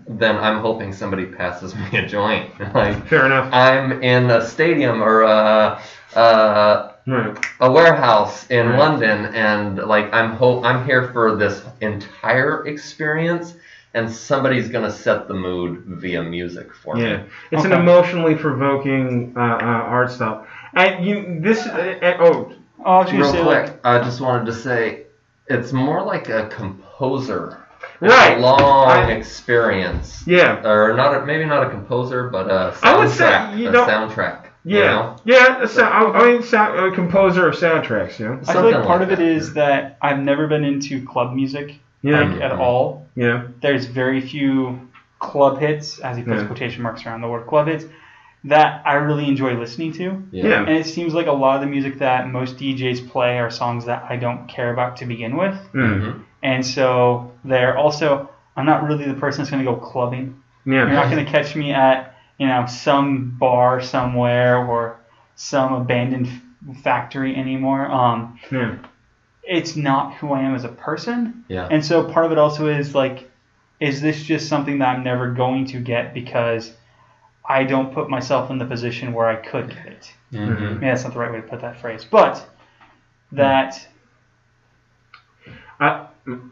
then 0.07 0.37
I'm 0.37 0.59
hoping 0.59 0.93
somebody 0.93 1.25
passes 1.25 1.75
me 1.75 1.97
a 1.97 2.07
joint. 2.07 2.51
Like 2.73 3.07
Fair 3.07 3.25
enough. 3.25 3.53
I'm 3.53 4.03
in 4.03 4.29
a 4.29 4.45
stadium 4.45 5.01
or 5.01 5.21
a, 5.21 5.81
a, 6.15 6.94
Right. 7.07 7.37
a 7.59 7.71
warehouse 7.71 8.47
in 8.49 8.67
Right. 8.69 8.79
London, 8.79 9.25
and 9.35 9.77
like 9.77 10.11
I'm 10.13 10.31
hope 10.31 10.65
I'm 10.65 10.85
here 10.85 11.09
for 11.13 11.35
this 11.35 11.61
entire 11.81 12.65
experience, 12.67 13.53
and 13.93 14.11
somebody's 14.11 14.69
gonna 14.69 14.91
set 14.91 15.27
the 15.27 15.33
mood 15.35 15.83
via 15.85 16.23
music 16.23 16.73
for 16.73 16.97
Yeah, 16.97 17.17
me. 17.17 17.23
it's 17.51 17.63
an 17.65 17.73
emotionally 17.73 18.35
provoking 18.35 19.33
uh, 19.37 19.39
uh, 19.39 19.45
art 19.95 20.11
style. 20.11 20.47
And 20.73 21.05
you, 21.05 21.37
this, 21.41 21.65
uh, 21.67 21.95
uh, 22.01 22.17
oh, 22.19 22.51
Oh, 22.83 22.91
I 22.91 22.97
was 23.03 23.05
gonna 23.11 23.23
Real 23.23 23.31
say 23.31 23.43
quick, 23.43 23.63
like 23.67 23.85
I 23.85 24.03
just 24.03 24.19
wanted 24.19 24.45
to 24.47 24.53
say 24.53 25.03
it's 25.47 25.71
more 25.71 26.01
like 26.03 26.29
a 26.29 26.47
composer. 26.47 27.57
It's 28.01 28.13
Right. 28.13 28.37
A 28.37 28.41
long 28.41 28.87
I- 28.89 29.11
experience. 29.11 30.23
yeah, 30.27 30.61
Or 30.67 30.93
not 30.93 31.15
a, 31.15 31.25
maybe 31.25 31.45
not 31.45 31.63
a 31.65 31.69
composer, 31.69 32.29
but 32.29 32.47
a 32.47 32.73
soundtrack. 32.73 32.83
I 32.83 32.97
would 32.97 33.09
say, 33.09 33.55
you 33.57 33.69
a 33.69 33.71
know- 33.71 33.85
soundtrack. 34.65 34.71
you 34.71 34.77
yeah, 34.79 34.85
know? 34.85 35.15
yeah. 35.25 35.61
A 35.63 35.67
sound, 35.67 36.17
I 36.17 36.31
mean, 36.31 36.43
sound, 36.43 36.79
a 36.79 36.95
composer 36.95 37.47
of 37.47 37.55
soundtracks. 37.55 38.19
Yeah, 38.19 38.27
know. 38.35 38.41
I 38.47 38.53
feel 38.53 38.63
like 38.71 38.85
part 38.85 39.01
like 39.01 39.01
of 39.01 39.11
it 39.11 39.17
that. 39.19 39.27
is 39.27 39.53
that 39.53 39.97
I've 40.01 40.19
never 40.19 40.47
been 40.47 40.63
into 40.63 41.05
club 41.05 41.33
music 41.33 41.75
Yeah, 42.01 42.21
like 42.21 42.41
at 42.41 42.51
all. 42.51 43.07
yeah, 43.15 43.47
There's 43.61 43.85
very 43.85 44.21
few 44.21 44.79
club 45.19 45.59
hits, 45.59 45.99
as 45.99 46.17
he 46.17 46.23
puts 46.23 46.41
Yeah. 46.41 46.47
quotation 46.47 46.83
marks 46.83 47.05
around 47.05 47.21
the 47.21 47.27
word 47.27 47.47
club 47.47 47.67
hits, 47.67 47.85
that 48.43 48.83
I 48.85 48.95
really 48.95 49.27
enjoy 49.27 49.55
listening 49.57 49.91
to. 49.93 50.21
Yeah. 50.31 50.59
And 50.61 50.69
it 50.69 50.85
seems 50.85 51.13
like 51.15 51.25
a 51.27 51.31
lot 51.31 51.55
of 51.55 51.61
the 51.61 51.67
music 51.67 51.97
that 51.99 52.29
most 52.29 52.57
DJs 52.57 53.09
play 53.09 53.39
are 53.39 53.49
songs 53.49 53.85
that 53.85 54.05
I 54.07 54.17
don't 54.17 54.47
care 54.47 54.71
about 54.71 54.97
to 54.97 55.05
begin 55.05 55.35
with. 55.35 55.55
mm. 55.73 56.01
Mhm. 56.01 56.19
And 56.43 56.63
so 56.65 57.31
they're 57.43 57.75
also, 57.75 58.29
I'm 58.55 58.67
not 58.67 58.83
really 58.87 59.05
the 59.05 59.15
person 59.15 59.39
that's 59.39 59.49
going 59.49 59.65
to 59.65 59.71
go 59.71 59.77
clubbing. 59.77 60.35
Yeah. 60.63 60.73
You're 60.85 60.89
not 60.89 61.09
going 61.09 61.25
to 61.25 61.31
catch 61.31 61.55
me 61.55 61.71
at, 61.73 62.14
you 62.37 62.47
know, 62.47 62.65
some 62.65 63.37
bar 63.37 63.81
somewhere 63.81 64.65
or 64.65 64.99
some 65.35 65.73
abandoned 65.73 66.27
f- 66.27 66.77
factory 66.83 67.35
anymore. 67.35 67.85
Um, 67.85 68.39
yeah. 68.51 68.77
it's 69.43 69.75
not 69.75 70.15
who 70.15 70.33
I 70.33 70.41
am 70.41 70.55
as 70.55 70.63
a 70.63 70.69
person. 70.69 71.45
Yeah. 71.47 71.67
And 71.69 71.85
so 71.85 72.03
part 72.09 72.25
of 72.25 72.31
it 72.31 72.37
also 72.37 72.67
is 72.67 72.95
like, 72.95 73.29
is 73.79 74.01
this 74.01 74.23
just 74.23 74.47
something 74.49 74.79
that 74.79 74.95
I'm 74.95 75.03
never 75.03 75.31
going 75.31 75.65
to 75.67 75.79
get 75.79 76.13
because 76.13 76.73
I 77.47 77.63
don't 77.63 77.93
put 77.93 78.09
myself 78.09 78.49
in 78.49 78.57
the 78.57 78.65
position 78.65 79.13
where 79.13 79.27
I 79.27 79.35
could 79.35 79.69
get 79.69 79.85
it? 79.87 80.13
Mhm. 80.31 80.59
Maybe 80.59 80.85
that's 80.87 81.03
not 81.03 81.13
the 81.13 81.19
right 81.19 81.31
way 81.31 81.41
to 81.41 81.47
put 81.47 81.61
that 81.61 81.79
phrase, 81.79 82.05
but 82.05 82.49
that 83.33 83.87
I, 85.79 86.07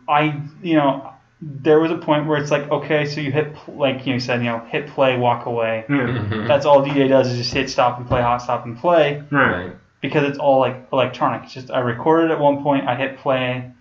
I, 0.07 0.41
you 0.61 0.75
know, 0.75 1.12
there 1.45 1.79
was 1.79 1.91
a 1.91 1.97
point 1.97 2.25
where 2.27 2.37
it's 2.37 2.51
like, 2.51 2.71
okay, 2.71 3.05
so 3.05 3.19
you 3.19 3.31
hit, 3.31 3.53
like 3.67 4.05
you 4.07 4.19
said, 4.19 4.39
you 4.39 4.45
know, 4.49 4.59
hit 4.59 4.87
play, 4.87 5.17
walk 5.17 5.45
away. 5.45 5.83
yeah, 5.89 5.95
Mhm. 5.95 6.47
That's 6.47 6.65
all 6.65 6.83
DJ 6.85 7.09
does 7.09 7.27
is 7.31 7.37
just 7.37 7.53
hit 7.53 7.69
stop 7.69 7.97
and 7.97 8.07
play, 8.07 8.21
hot 8.21 8.41
stop 8.41 8.65
and 8.65 8.77
play. 8.77 9.21
right. 9.29 9.51
Right. 9.65 9.71
because 10.01 10.23
it's 10.29 10.37
all 10.37 10.59
like 10.59 10.87
electronic. 10.93 11.43
It's 11.43 11.53
just 11.53 11.71
I 11.71 11.79
recorded 11.79 12.31
at 12.31 12.39
one 12.39 12.61
point, 12.63 12.87
I 12.87 12.95
hit 12.95 13.17
play, 13.17 13.71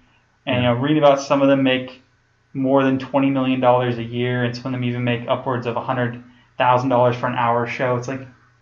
and 0.46 0.56
you 0.56 0.62
know 0.62 0.74
read 0.74 0.96
about 0.96 1.20
some 1.20 1.40
of 1.42 1.48
them 1.48 1.62
make 1.62 2.02
more 2.54 2.82
than 2.84 2.98
twenty 2.98 3.30
million 3.30 3.60
dollars 3.60 3.98
a 3.98 4.02
year, 4.04 4.44
and 4.44 4.54
some 4.56 4.66
of 4.66 4.72
them 4.80 4.84
even 4.88 5.04
make 5.04 5.22
upwards 5.28 5.66
of 5.66 5.76
a 5.76 5.80
hundred 5.80 6.22
thousand 6.58 6.88
dollars 6.90 7.16
for 7.16 7.26
an 7.26 7.34
hour 7.36 7.66
show. 7.66 7.96
It's 7.96 8.08
like 8.08 8.20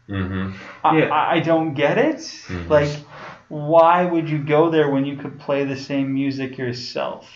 Mm-hmm. 0.09 0.51
I, 0.85 0.99
Yeah. 0.99 1.05
I, 1.07 1.35
I 1.37 1.41
don't 1.41 1.75
get 1.75 1.97
it. 1.99 2.17
Mhm. 2.17 2.69
Like, 2.69 2.91
why 3.49 4.05
would 4.05 4.29
you 4.29 4.39
go 4.39 4.69
there 4.71 4.89
when 4.91 5.05
you 5.05 5.17
could 5.17 5.39
play 5.39 5.65
the 5.65 5.77
same 5.77 6.13
music 6.15 6.59
yourself? 6.59 7.31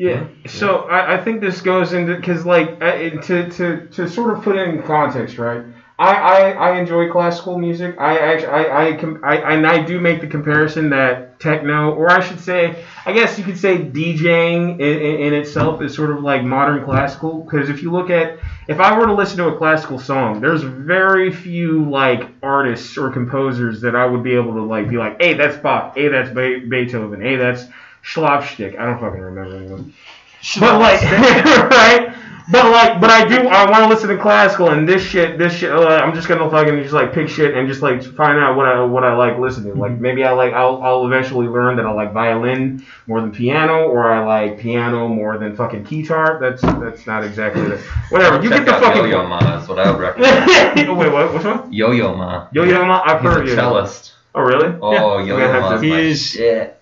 Yeah. 0.00 0.28
So 0.46 0.88
I, 0.88 1.16
I 1.16 1.22
think 1.22 1.42
this 1.42 1.60
goes 1.60 1.92
into 1.92 2.16
because 2.16 2.46
like 2.46 2.80
to, 2.80 3.50
to 3.50 3.86
to 3.86 4.08
sort 4.08 4.34
of 4.34 4.42
put 4.42 4.56
it 4.56 4.66
in 4.66 4.82
context, 4.82 5.36
right? 5.36 5.62
I, 5.98 6.14
I, 6.14 6.50
I 6.52 6.78
enjoy 6.78 7.10
classical 7.10 7.58
music. 7.58 7.96
I 7.98 8.16
actually 8.16 8.48
I 8.48 8.88
I, 8.88 8.92
com- 8.94 9.20
I 9.22 9.36
and 9.36 9.66
I 9.66 9.82
do 9.84 10.00
make 10.00 10.22
the 10.22 10.26
comparison 10.26 10.88
that 10.88 11.38
techno, 11.38 11.92
or 11.92 12.10
I 12.10 12.20
should 12.20 12.40
say, 12.40 12.82
I 13.04 13.12
guess 13.12 13.38
you 13.38 13.44
could 13.44 13.58
say 13.58 13.76
DJing 13.76 14.80
in, 14.80 14.80
in, 14.80 15.20
in 15.20 15.34
itself 15.34 15.82
is 15.82 15.94
sort 15.94 16.12
of 16.12 16.22
like 16.22 16.44
modern 16.44 16.82
classical. 16.82 17.42
Because 17.42 17.68
if 17.68 17.82
you 17.82 17.92
look 17.92 18.08
at 18.08 18.38
if 18.68 18.80
I 18.80 18.98
were 18.98 19.04
to 19.04 19.12
listen 19.12 19.36
to 19.36 19.48
a 19.48 19.58
classical 19.58 19.98
song, 19.98 20.40
there's 20.40 20.62
very 20.62 21.30
few 21.30 21.90
like 21.90 22.26
artists 22.42 22.96
or 22.96 23.10
composers 23.10 23.82
that 23.82 23.94
I 23.94 24.06
would 24.06 24.22
be 24.22 24.34
able 24.34 24.54
to 24.54 24.62
like 24.62 24.88
be 24.88 24.96
like, 24.96 25.20
hey, 25.20 25.34
that's 25.34 25.58
Bach, 25.58 25.94
hey, 25.94 26.08
that's 26.08 26.30
Be- 26.30 26.60
Beethoven, 26.60 27.20
hey, 27.20 27.36
that's 27.36 27.66
Schlafstick. 28.04 28.78
I 28.78 28.86
don't 28.86 28.98
fucking 29.00 29.20
remember 29.20 29.56
anyone. 29.56 29.92
But 30.58 30.80
like, 30.80 31.02
right? 31.70 32.14
But 32.50 32.64
like, 32.72 33.00
but 33.00 33.10
I 33.10 33.28
do. 33.28 33.46
I 33.46 33.70
want 33.70 33.84
to 33.84 33.88
listen 33.88 34.08
to 34.08 34.16
classical 34.20 34.70
and 34.70 34.88
this 34.88 35.02
shit. 35.02 35.38
This 35.38 35.52
shit. 35.52 35.70
Uh, 35.70 35.86
I'm 35.86 36.14
just 36.14 36.26
gonna 36.26 36.50
fucking 36.50 36.82
just 36.82 36.94
like 36.94 37.12
pick 37.12 37.28
shit 37.28 37.54
and 37.56 37.68
just 37.68 37.80
like 37.82 38.02
find 38.02 38.38
out 38.40 38.56
what 38.56 38.66
I 38.66 38.82
what 38.82 39.04
I 39.04 39.14
like 39.14 39.38
listening. 39.38 39.78
Like 39.78 39.92
maybe 40.00 40.24
I 40.24 40.32
like. 40.32 40.52
I'll 40.52 40.82
I'll 40.82 41.06
eventually 41.06 41.46
learn 41.46 41.76
that 41.76 41.86
I 41.86 41.92
like 41.92 42.12
violin 42.12 42.84
more 43.06 43.20
than 43.20 43.30
piano, 43.30 43.86
or 43.86 44.10
I 44.10 44.24
like 44.24 44.58
piano 44.58 45.06
more 45.06 45.38
than 45.38 45.54
fucking 45.54 45.84
guitar. 45.84 46.38
That's 46.40 46.62
that's 46.62 47.06
not 47.06 47.22
exactly 47.22 47.62
the 47.68 47.76
whatever. 48.08 48.42
You 48.42 48.48
Check 48.48 48.60
get 48.60 48.66
the 48.66 48.74
out 48.74 48.82
fucking. 48.82 49.02
Yo-Yo 49.12 49.28
Ma 49.28 49.60
is 49.62 49.68
what 49.68 49.78
I 49.78 49.90
would 49.90 50.00
recommend. 50.00 50.98
Wait, 50.98 51.12
what? 51.12 51.32
Which 51.34 51.44
one? 51.44 51.72
Yo-Yo 51.72 52.16
Ma. 52.16 52.48
Yo 52.52 52.64
Yo 52.64 52.84
Ma. 52.84 53.02
I've 53.04 53.20
He's 53.20 53.30
heard 53.30 53.46
a 53.46 53.48
you. 53.50 53.54
cellist. 53.54 54.14
Oh 54.34 54.40
really? 54.40 54.76
Oh, 54.82 55.18
I'm 55.18 55.26
Yo-Yo 55.26 55.38
gonna 55.38 55.52
have 55.52 55.62
Ma 55.62 55.78
to- 55.78 55.86
is 55.98 56.32
He 56.32 56.38
shit. 56.38 56.79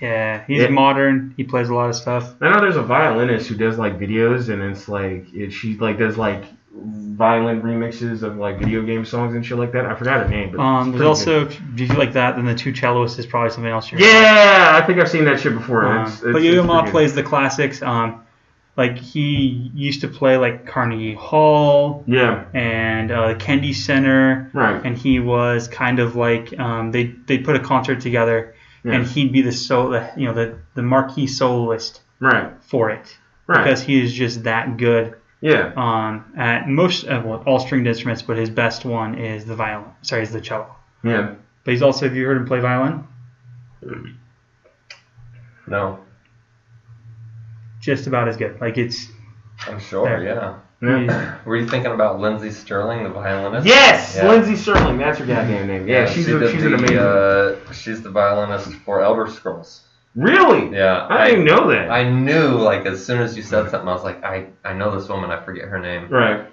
Yeah, 0.00 0.42
he's 0.46 0.62
Yeah. 0.62 0.68
modern. 0.68 1.34
He 1.36 1.44
plays 1.44 1.68
a 1.68 1.74
lot 1.74 1.88
of 1.90 1.96
stuff. 1.96 2.34
I 2.40 2.50
know 2.50 2.60
there's 2.60 2.76
a 2.76 2.82
violinist 2.82 3.48
who 3.48 3.56
does 3.56 3.78
like 3.78 3.98
videos, 3.98 4.48
and 4.48 4.62
it's 4.62 4.88
like 4.88 5.26
it, 5.34 5.50
she 5.52 5.76
like 5.78 5.98
does 5.98 6.16
like 6.16 6.44
violin 6.74 7.60
remixes 7.62 8.22
of 8.22 8.36
like 8.36 8.58
video 8.58 8.82
game 8.82 9.04
songs 9.04 9.34
and 9.34 9.44
shit 9.44 9.58
like 9.58 9.72
that. 9.72 9.84
I 9.86 9.94
forgot 9.94 10.22
her 10.22 10.28
name, 10.28 10.52
but 10.56 10.60
Um, 10.62 10.90
there's 10.92 10.96
pretty 10.96 11.08
also, 11.08 11.46
if 11.46 11.60
you 11.80 11.86
like 11.98 12.12
that, 12.14 12.36
then 12.36 12.44
the 12.46 12.54
two 12.54 12.72
cellists 12.72 13.18
is 13.18 13.26
probably 13.26 13.50
something 13.50 13.70
else. 13.70 13.90
good. 13.90 14.00
You're 14.00 14.08
Yeah, 14.08 14.78
I 14.82 14.86
think 14.86 14.98
I've 14.98 15.10
seen 15.10 15.24
that 15.26 15.38
shit 15.40 15.54
before. 15.54 15.84
Uh, 15.86 16.02
It's- 16.02 16.20
but 16.20 16.28
it's- 16.30 16.44
Yo-Yo 16.44 16.62
Ma 16.64 16.82
plays 16.84 17.14
the 17.14 17.22
classics. 17.22 17.82
Um, 17.82 18.20
like 18.74 18.96
he 18.96 19.70
used 19.74 20.00
to 20.00 20.08
play 20.08 20.38
like 20.38 20.64
Carnegie 20.66 21.12
Hall 21.12 22.04
Yeah, 22.06 22.44
and 22.54 23.10
uh, 23.10 23.34
Kennedy 23.34 23.74
Center, 23.74 24.48
right. 24.54 24.80
and 24.82 24.96
he 24.96 25.20
was 25.20 25.68
kind 25.68 25.98
of 25.98 26.16
like 26.16 26.58
um, 26.58 26.90
they 26.90 27.12
they 27.26 27.36
put 27.36 27.54
a 27.54 27.60
concert 27.60 28.00
together, 28.00 28.54
Yeah. 28.84 28.94
and 28.94 29.06
he'd 29.06 29.32
be 29.32 29.42
the 29.42 29.52
solo, 29.52 30.08
you 30.16 30.26
know, 30.26 30.34
the 30.34 30.58
the 30.74 30.82
marquee 30.82 31.26
soloist 31.26 32.00
Right, 32.20 32.52
for 32.62 32.90
it 32.90 33.16
right. 33.46 33.62
because 33.64 33.82
he 33.82 34.02
is 34.02 34.12
just 34.12 34.44
that 34.44 34.76
good 34.76 35.14
yeah, 35.40 35.72
um, 35.76 36.32
at 36.36 36.68
most 36.68 37.04
uh, 37.06 37.20
well, 37.24 37.42
all 37.46 37.58
stringed 37.58 37.86
instruments, 37.88 38.22
but 38.22 38.36
his 38.36 38.48
best 38.50 38.84
one 38.84 39.16
is 39.18 39.44
the 39.44 39.56
violin. 39.56 39.90
Sorry, 40.02 40.22
is 40.22 40.32
the 40.32 40.40
cello. 40.40 40.74
yeah. 41.04 41.34
But 41.64 41.70
he's 41.72 41.82
also 41.82 42.06
have 42.06 42.16
you 42.16 42.26
heard 42.26 42.36
him 42.36 42.46
play 42.46 42.60
violin? 42.60 43.04
No, 45.66 45.98
Just 47.80 48.06
about 48.06 48.28
as 48.28 48.36
good. 48.36 48.60
Like 48.60 48.78
it's 48.78 49.06
I'm 49.68 49.78
sure. 49.80 50.04
There. 50.08 50.22
Yeah. 50.24 50.54
Yeah. 50.82 51.38
Were 51.44 51.56
you 51.56 51.68
thinking 51.68 51.92
about 51.92 52.18
Lindsey 52.18 52.50
Stirling, 52.50 53.04
the 53.04 53.10
violinist? 53.10 53.66
Yes, 53.66 54.16
Yeah. 54.16 54.28
Lindsey 54.28 54.56
Stirling. 54.56 54.98
That's 54.98 55.18
her 55.18 55.26
goddamn 55.26 55.68
name. 55.68 55.86
Yeah, 55.86 56.06
she's 56.06 56.26
she 56.26 56.32
a, 56.32 56.50
she's 56.50 56.60
the, 56.60 56.66
an 56.66 56.74
amazing. 56.74 56.98
Uh, 56.98 57.72
she's 57.72 58.02
the 58.02 58.10
violinist 58.10 58.72
for 58.84 59.00
Elder 59.00 59.28
Scrolls. 59.30 59.82
really? 60.16 60.76
Yeah. 60.76 61.06
I 61.08 61.30
didn't 61.30 61.44
know 61.44 61.68
that. 61.68 61.88
I 61.90 62.10
knew, 62.10 62.48
like, 62.58 62.84
as 62.86 63.04
soon 63.06 63.22
as 63.22 63.36
you 63.36 63.42
said 63.44 63.70
something, 63.70 63.88
I 63.88 63.92
was 63.94 64.02
like, 64.02 64.24
I, 64.24 64.48
I 64.64 64.72
know 64.72 64.98
this 64.98 65.08
woman. 65.08 65.30
I 65.30 65.40
forget 65.44 65.66
her 65.68 65.78
name. 65.78 66.08
right. 66.10 66.46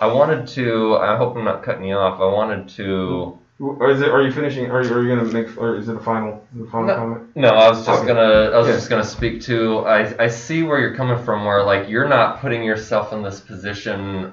I 0.00 0.06
wanted 0.06 0.46
to. 0.48 0.96
I 0.96 1.16
hope 1.16 1.36
I'm 1.36 1.44
not 1.44 1.64
cutting 1.64 1.84
you 1.84 1.96
off. 1.96 2.20
I 2.20 2.32
wanted 2.32 2.68
to. 2.76 3.38
Or 3.60 3.90
is 3.90 4.00
it? 4.00 4.08
Are 4.08 4.22
you 4.22 4.30
finishing? 4.30 4.70
Are 4.70 4.84
you, 4.84 4.92
are 4.94 5.02
you 5.02 5.08
gonna 5.16 5.32
make? 5.32 5.56
Or 5.58 5.76
is 5.76 5.88
it 5.88 5.96
a 5.96 6.00
final? 6.00 6.44
The 6.54 6.64
final 6.66 6.86
No. 6.86 6.94
comment? 6.94 7.36
No, 7.36 7.48
I 7.48 7.68
was 7.68 7.84
just 7.84 7.98
Okay. 8.04 8.06
gonna. 8.08 8.50
I 8.54 8.56
was 8.58 8.68
Yeah. 8.68 8.74
just 8.74 8.88
gonna 8.88 9.02
speak 9.04 9.40
to. 9.42 9.78
I 9.80 10.14
I 10.24 10.28
see 10.28 10.62
where 10.62 10.78
you're 10.78 10.94
coming 10.94 11.18
from. 11.24 11.44
Where 11.44 11.64
like 11.64 11.88
you're 11.88 12.06
not 12.08 12.40
putting 12.40 12.62
yourself 12.62 13.12
in 13.12 13.22
this 13.22 13.40
position 13.40 14.32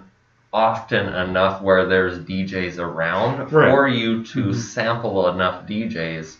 often 0.53 1.07
enough 1.07 1.61
where 1.61 1.85
there's 1.87 2.19
DJs 2.19 2.77
around 2.79 3.51
Right. 3.51 3.71
for 3.71 3.87
you 3.87 4.23
to 4.25 4.43
Mhm. 4.49 4.55
sample 4.55 5.27
enough 5.29 5.65
DJs 5.67 6.37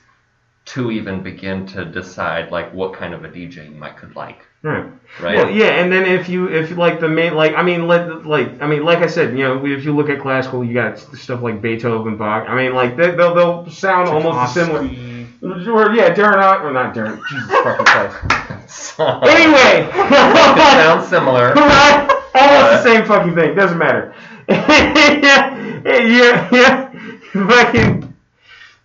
to 0.66 0.90
even 0.92 1.22
begin 1.22 1.66
to 1.68 1.86
decide 1.86 2.52
like 2.52 2.74
what 2.74 2.94
kind 2.94 3.14
of 3.14 3.24
a 3.24 3.30
DJ 3.30 3.66
you 3.72 3.76
might 3.78 3.98
could 3.98 4.16
like. 4.16 4.40
Right. 4.64 4.86
Right. 5.22 5.36
Well, 5.36 5.50
yeah, 5.52 5.74
and 5.80 5.92
then 5.92 6.06
if 6.06 6.28
you 6.28 6.48
if 6.48 6.72
like 6.76 7.00
the 7.00 7.08
main 7.08 7.36
like 7.36 7.54
I 7.54 7.62
mean 7.62 7.88
let 7.88 8.26
like 8.26 8.60
I 8.62 8.68
mean 8.68 8.84
like 8.84 9.00
I 9.00 9.08
said 9.08 9.38
you 9.38 9.44
know 9.44 9.64
if 9.64 9.86
you 9.86 9.96
look 9.96 10.10
at 10.10 10.20
classical 10.20 10.64
you 10.66 10.74
got 10.74 10.98
stuff 10.98 11.44
like 11.44 11.62
Beethoven 11.62 12.18
Bach 12.18 12.50
I 12.50 12.56
mean 12.56 12.74
like 12.74 12.98
they, 12.98 13.12
they'll 13.12 13.36
they'll 13.36 13.70
sound 13.70 14.10
almost 14.10 14.56
similar 14.56 14.88
Tchaikovsky. 14.88 15.70
or 15.70 15.94
yeah 15.94 16.16
Darren 16.16 16.42
Hot 16.42 16.62
or 16.66 16.74
not 16.74 16.96
Darren 16.96 17.22
Jesus 17.30 17.50
fucking 17.52 17.86
Christ 17.86 18.68
So- 18.96 19.20
anyway 19.20 19.88
sounds 19.94 21.08
similar. 21.10 21.54
right 21.54 22.10
almost 22.34 22.72
the 22.72 22.84
same 22.84 23.06
fucking 23.06 23.36
thing 23.36 23.54
doesn't 23.56 23.78
matter 23.78 24.16
yeah 24.50 25.56
yeah 25.86 26.50
yeah 26.52 26.92
fucking 27.48 27.95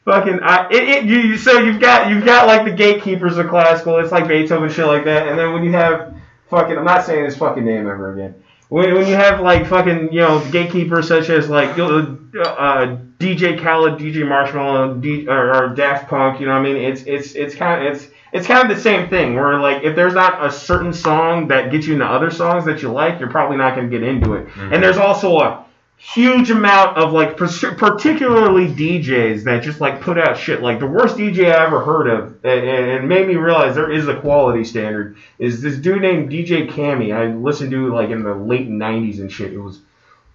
fucking 0.04 0.40
I, 0.42 0.68
it, 0.70 0.88
it 0.88 1.04
you 1.04 1.36
so 1.36 1.58
you've 1.58 1.80
got 1.80 2.10
you've 2.10 2.24
got 2.24 2.46
like 2.46 2.64
the 2.64 2.72
gatekeepers 2.72 3.38
of 3.38 3.48
classical 3.48 3.98
it's 3.98 4.12
like 4.12 4.28
Beethoven 4.28 4.70
shit 4.70 4.86
like 4.86 5.04
that. 5.04 5.28
And 5.28 5.38
then 5.38 5.52
when 5.52 5.64
you 5.64 5.72
have 5.72 6.14
fucking 6.48 6.76
I'm 6.76 6.84
not 6.84 7.04
saying 7.04 7.24
his 7.24 7.36
fucking 7.36 7.64
name 7.64 7.88
ever 7.88 8.12
again. 8.14 8.34
When, 8.68 8.94
when 8.94 9.08
you 9.08 9.14
have 9.14 9.40
like 9.40 9.66
fucking 9.66 10.12
you 10.12 10.20
know 10.20 10.48
gatekeepers 10.50 11.08
such 11.08 11.28
as 11.28 11.48
like 11.48 11.78
uh, 11.78 12.14
uh, 12.38 12.96
DJ 13.18 13.60
Khaled 13.60 13.98
DJ 13.98 14.22
Marshmello 14.22 15.00
D, 15.00 15.26
or, 15.28 15.54
or 15.54 15.74
Daft 15.74 16.08
Punk 16.08 16.40
you 16.40 16.46
know 16.46 16.52
what 16.52 16.60
I 16.60 16.72
mean? 16.72 16.76
It's 16.76 17.02
it's 17.02 17.34
it's 17.34 17.54
kind 17.54 17.84
of 17.84 17.94
it's 17.94 18.08
it's 18.32 18.46
kind 18.46 18.70
of 18.70 18.76
the 18.76 18.80
same 18.80 19.08
thing 19.08 19.34
where 19.34 19.58
like 19.58 19.82
if 19.82 19.96
there's 19.96 20.14
not 20.14 20.44
a 20.44 20.52
certain 20.52 20.92
song 20.92 21.48
that 21.48 21.72
gets 21.72 21.86
you 21.86 21.94
into 21.94 22.06
other 22.06 22.30
songs 22.30 22.64
that 22.66 22.80
you 22.80 22.92
like 22.92 23.18
you're 23.18 23.30
probably 23.30 23.56
not 23.56 23.74
going 23.74 23.90
to 23.90 23.98
get 23.98 24.06
into 24.06 24.34
it. 24.34 24.48
And 24.56 24.80
there's 24.82 24.98
also 24.98 25.38
a 25.38 25.64
huge 26.02 26.50
amount 26.50 26.96
of 26.96 27.12
like 27.12 27.36
particularly 27.36 28.66
DJs 28.68 29.44
that 29.44 29.62
just 29.62 29.80
like 29.82 30.00
put 30.00 30.18
out 30.18 30.36
shit. 30.38 30.62
Like 30.62 30.80
the 30.80 30.86
worst 30.86 31.16
DJ 31.16 31.52
I 31.52 31.64
ever 31.66 31.84
heard 31.84 32.08
of 32.08 32.42
and, 32.44 32.64
and 32.68 33.08
made 33.08 33.28
me 33.28 33.36
realize 33.36 33.74
there 33.74 33.92
is 33.92 34.08
a 34.08 34.18
quality 34.18 34.64
standard 34.64 35.16
is 35.38 35.60
this 35.60 35.76
dude 35.76 36.00
named 36.00 36.30
DJ 36.30 36.68
Cammy. 36.70 37.14
I 37.14 37.26
listened 37.34 37.70
to 37.72 37.92
like 37.94 38.08
in 38.10 38.22
the 38.22 38.34
late 38.34 38.68
90s 38.68 39.18
and 39.20 39.30
shit. 39.30 39.52
It 39.52 39.58
was 39.58 39.80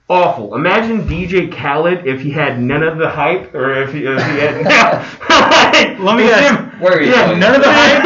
awful. 0.08 0.54
Imagine 0.54 1.02
DJ 1.08 1.52
Khaled 1.52 2.06
if 2.06 2.22
he 2.22 2.30
had 2.30 2.62
none 2.62 2.84
of 2.84 3.00
the 3.00 3.10
hype 3.10 3.54
or 3.56 3.82
if 3.82 3.92
he, 3.92 4.06
if 4.06 4.24
he 4.24 4.38
had 4.38 6.00
Let 6.00 6.16
me 6.18 6.30
ask- 6.30 6.60
him- 6.60 6.80
Where 6.80 6.94
are 6.98 7.02
you 7.02 7.10
yeah, 7.12 7.36
none 7.38 7.56
of 7.56 7.62
the 7.62 7.72
hype. 7.72 8.06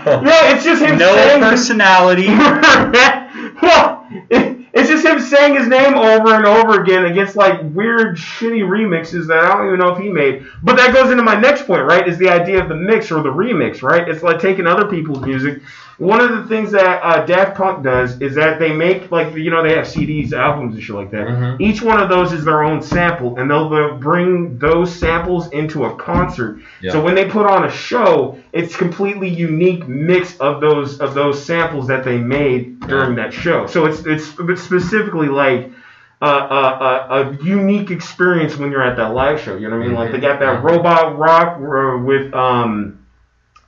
No 0.22 0.30
it's 0.50 0.64
just 0.64 0.82
him 0.82 0.98
No 0.98 1.14
saying 1.14 1.40
personality. 1.42 2.26
Saying 5.30 5.54
his 5.54 5.68
name 5.68 5.94
over 5.94 6.34
and 6.34 6.44
over 6.44 6.82
again 6.82 7.06
against 7.06 7.36
like 7.36 7.60
weird, 7.62 8.16
shitty 8.16 8.62
remixes 8.62 9.26
that 9.28 9.38
I 9.38 9.48
don't 9.48 9.66
even 9.68 9.78
know 9.78 9.94
if 9.94 10.02
he 10.02 10.10
made. 10.10 10.46
But 10.62 10.76
that 10.76 10.92
goes 10.92 11.10
into 11.10 11.22
my 11.22 11.38
next 11.38 11.66
point, 11.66 11.84
right? 11.84 12.06
Is 12.06 12.18
the 12.18 12.28
idea 12.28 12.62
of 12.62 12.68
the 12.68 12.74
mix 12.74 13.10
or 13.10 13.22
the 13.22 13.32
remix, 13.32 13.82
right? 13.82 14.08
It's 14.08 14.22
like 14.22 14.40
taking 14.40 14.66
other 14.66 14.86
people's 14.86 15.22
music. 15.24 15.62
One 16.00 16.22
of 16.22 16.30
the 16.30 16.48
things 16.48 16.72
that 16.72 17.02
uh, 17.04 17.26
Daft 17.26 17.58
Punk 17.58 17.84
does 17.84 18.18
is 18.22 18.34
that 18.36 18.58
they 18.58 18.72
make 18.72 19.10
like 19.12 19.34
you 19.34 19.50
know 19.50 19.62
they 19.62 19.74
have 19.74 19.84
CDs, 19.84 20.32
albums, 20.32 20.74
and 20.74 20.82
shit 20.82 20.96
like 20.96 21.10
that. 21.10 21.26
Mhm. 21.26 21.56
Each 21.60 21.82
one 21.82 22.00
of 22.00 22.08
those 22.08 22.32
is 22.32 22.42
their 22.42 22.62
own 22.62 22.80
sample, 22.80 23.36
and 23.38 23.50
they'll, 23.50 23.68
they'll 23.68 23.98
bring 23.98 24.56
those 24.56 24.90
samples 24.90 25.50
into 25.50 25.84
a 25.84 25.94
concert. 25.96 26.60
Yeah. 26.80 26.92
So 26.92 27.02
when 27.02 27.14
they 27.14 27.26
put 27.26 27.44
on 27.44 27.66
a 27.66 27.70
show, 27.70 28.38
it's 28.54 28.74
completely 28.74 29.28
unique 29.28 29.86
mix 29.88 30.38
of 30.38 30.62
those 30.62 31.00
of 31.00 31.12
those 31.12 31.44
samples 31.44 31.86
that 31.88 32.02
they 32.02 32.16
made 32.16 32.80
during 32.80 33.14
that 33.16 33.34
show. 33.34 33.66
So 33.66 33.84
it's 33.84 34.00
it's 34.06 34.34
it's 34.40 34.62
specifically 34.62 35.28
like 35.28 35.70
uh, 36.22 36.24
uh, 36.24 36.28
uh, 36.30 37.36
a 37.40 37.44
unique 37.44 37.90
experience 37.90 38.56
when 38.56 38.70
you're 38.72 38.82
at 38.82 38.96
that 38.96 39.12
live 39.12 39.38
show. 39.38 39.54
You 39.54 39.68
know 39.68 39.76
what 39.76 39.84
I 39.84 39.88
mean? 39.88 39.96
Like 39.96 40.12
they 40.12 40.18
got 40.20 40.40
that 40.40 40.60
Mhm. 40.60 40.64
robot 40.64 41.18
rock 41.18 41.58
uh, 41.58 41.98
with 42.02 42.32
um 42.32 42.96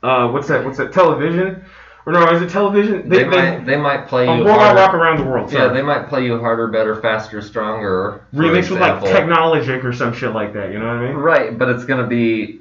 uh 0.03 0.29
what's 0.31 0.49
that 0.49 0.65
what's 0.65 0.79
that 0.79 0.93
television 0.93 1.63
or 2.07 2.13
no 2.13 2.29
is 2.33 2.43
it 2.43 2.51
television? 2.51 3.09
They, 3.09 3.25
might 3.25 3.65
they 3.65 3.77
might 3.77 4.09
play 4.09 4.27
um, 4.27 4.39
you 4.41 4.45
robot 4.47 4.75
rock 4.75 4.91
harder. 4.91 4.99
around 4.99 5.19
the 5.21 5.25
world. 5.25 5.53
Yeah, 5.53 5.69
they 5.69 5.83
might 5.83 6.09
play 6.09 6.25
you 6.25 6.39
harder, 6.39 6.69
better, 6.69 6.97
faster, 7.01 7.41
stronger. 7.43 8.25
remix 8.35 8.71
with 8.71 8.81
like. 8.81 9.03
Technologic 9.03 9.85
or 9.85 9.93
some 9.93 10.13
shit 10.13 10.33
like 10.33 10.53
that. 10.55 10.73
You 10.73 10.79
know 10.79 10.87
what 10.87 10.97
I 10.97 11.07
mean? 11.09 11.17
Right, 11.17 11.59
but 11.59 11.69
it's 11.69 11.85
gonna 11.85 12.07
be 12.07 12.61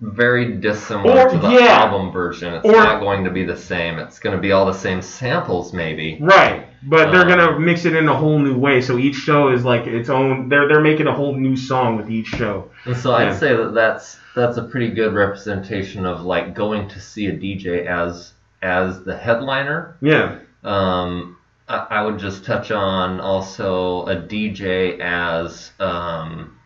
very 0.00 0.56
dissimilar 0.56 1.26
Or- 1.26 1.30
to 1.30 1.38
the 1.38 1.48
yeah. 1.50 1.80
album 1.84 2.10
version. 2.10 2.54
It's 2.54 2.64
Or- 2.66 2.72
not 2.72 2.98
going 3.00 3.22
to 3.24 3.30
be 3.30 3.44
the 3.44 3.56
same. 3.56 4.00
It's 4.00 4.18
going 4.18 4.34
to 4.34 4.42
be 4.42 4.50
all 4.50 4.66
the 4.66 4.72
same 4.72 5.00
samples, 5.00 5.72
maybe. 5.72 6.18
Right, 6.20 6.66
but 6.82 7.12
they're 7.12 7.22
Um, 7.22 7.28
gonna 7.28 7.60
mix 7.60 7.84
it 7.84 7.94
in 7.94 8.08
a 8.08 8.14
whole 8.14 8.40
new 8.40 8.56
way. 8.56 8.80
So 8.80 8.98
each 8.98 9.14
show 9.14 9.50
is 9.50 9.64
like 9.64 9.86
its 9.86 10.08
own. 10.08 10.48
They're 10.48 10.66
they're 10.66 10.80
making 10.80 11.06
a 11.06 11.12
whole 11.14 11.36
new 11.36 11.56
song 11.56 11.96
with 11.96 12.10
each 12.10 12.26
show. 12.26 12.64
And 12.84 12.96
so 12.96 13.10
Yeah. 13.10 13.28
I'd 13.28 13.34
say 13.34 13.54
that 13.54 13.74
that's 13.74 14.18
that's 14.34 14.56
a 14.56 14.62
pretty 14.62 14.88
good 14.88 15.12
representation 15.14 16.04
of 16.06 16.22
like 16.24 16.54
going 16.54 16.88
to 16.88 16.98
see 17.00 17.26
a 17.28 17.32
DJ 17.32 17.86
as 17.86 18.32
as 18.62 19.02
the 19.04 19.16
headliner. 19.16 19.96
Yeah, 20.00 20.36
Um, 20.64 21.36
I, 21.68 21.86
I 21.90 22.02
would 22.02 22.18
just 22.18 22.44
touch 22.44 22.70
on 22.70 23.20
also 23.20 24.04
a 24.06 24.16
DJ 24.16 24.98
as 25.00 25.72
um, 25.80 26.56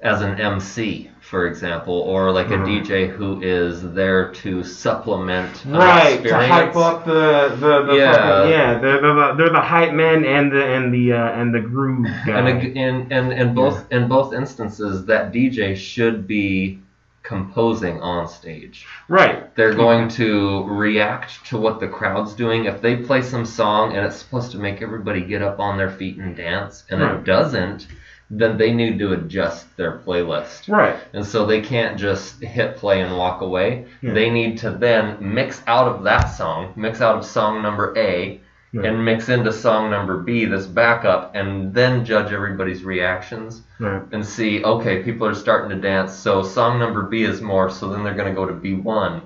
as 0.00 0.20
an 0.20 0.38
MC, 0.38 1.10
for 1.20 1.46
example, 1.46 1.94
or 1.94 2.30
like 2.30 2.48
a 2.48 2.58
Mhm. 2.58 2.66
DJ 2.66 3.08
who 3.08 3.40
is 3.42 3.92
there 3.94 4.30
to 4.32 4.62
supplement 4.62 5.64
right. 5.66 6.22
To 6.22 6.36
hype 6.36 6.76
up 6.76 7.04
the 7.06 7.56
the, 7.58 7.82
the 7.84 7.94
Yeah. 7.96 8.12
fucking, 8.12 8.50
yeah. 8.50 8.78
They're, 8.78 9.00
they're 9.00 9.14
the 9.14 9.34
they're 9.36 9.50
the 9.50 9.60
hype 9.60 9.92
men 9.92 10.24
and 10.24 10.52
the 10.52 10.64
and 10.64 10.92
the 10.92 11.12
uh, 11.14 11.40
and 11.40 11.54
the 11.54 11.60
groove 11.60 12.06
guy. 12.26 12.38
And 12.38 12.76
in 12.76 13.10
in 13.12 13.32
in 13.32 13.54
both 13.54 13.90
in 13.90 14.08
both 14.08 14.34
instances, 14.34 15.06
that 15.06 15.32
DJ 15.32 15.74
should 15.74 16.26
be 16.26 16.80
composing 17.24 18.00
on 18.00 18.28
stage. 18.28 18.86
right. 19.08 19.52
They're 19.56 19.74
going 19.74 20.08
to 20.10 20.64
react 20.68 21.44
to 21.46 21.58
what 21.58 21.80
the 21.80 21.88
crowd's 21.88 22.34
doing. 22.34 22.66
If 22.66 22.80
they 22.80 22.96
play 22.96 23.22
some 23.22 23.44
song 23.46 23.96
and 23.96 24.06
it's 24.06 24.16
supposed 24.16 24.52
to 24.52 24.58
make 24.58 24.82
everybody 24.82 25.22
get 25.22 25.42
up 25.42 25.58
on 25.58 25.76
their 25.78 25.90
feet 25.90 26.18
and 26.18 26.36
dance, 26.36 26.84
and 26.90 27.00
Right. 27.00 27.14
it 27.16 27.24
doesn't, 27.24 27.86
then 28.30 28.56
they 28.56 28.72
need 28.72 28.98
to 28.98 29.12
adjust 29.14 29.76
their 29.76 29.98
playlist. 29.98 30.68
Right. 30.68 30.96
And 31.12 31.24
so 31.24 31.44
they 31.46 31.60
can't 31.60 31.98
just 31.98 32.42
hit 32.42 32.76
play 32.76 33.00
and 33.00 33.16
walk 33.16 33.40
away. 33.42 33.86
Yeah. 34.02 34.12
They 34.12 34.30
need 34.30 34.58
to 34.58 34.70
then 34.70 35.16
mix 35.20 35.62
out 35.66 35.88
of 35.88 36.04
that 36.04 36.24
song, 36.26 36.72
mix 36.76 37.00
out 37.00 37.16
of 37.18 37.24
song 37.24 37.62
number 37.62 37.94
A, 37.96 38.40
Right. 38.74 38.86
and 38.86 39.04
mix 39.04 39.28
into 39.28 39.52
song 39.52 39.88
number 39.90 40.18
B, 40.18 40.44
this 40.46 40.66
backup, 40.66 41.34
and 41.36 41.72
then 41.72 42.04
judge 42.04 42.32
everybody's 42.32 42.82
reactions 42.82 43.62
Right. 43.78 44.02
and 44.12 44.26
see, 44.26 44.64
okay, 44.64 45.02
people 45.02 45.26
are 45.28 45.34
starting 45.34 45.70
to 45.70 45.76
dance, 45.76 46.12
so 46.12 46.42
song 46.42 46.78
number 46.80 47.02
B 47.02 47.22
is 47.22 47.40
more, 47.40 47.70
so 47.70 47.88
then 47.88 48.02
they're 48.02 48.14
going 48.14 48.28
to 48.28 48.34
go 48.34 48.46
to 48.46 48.52
B1, 48.52 49.20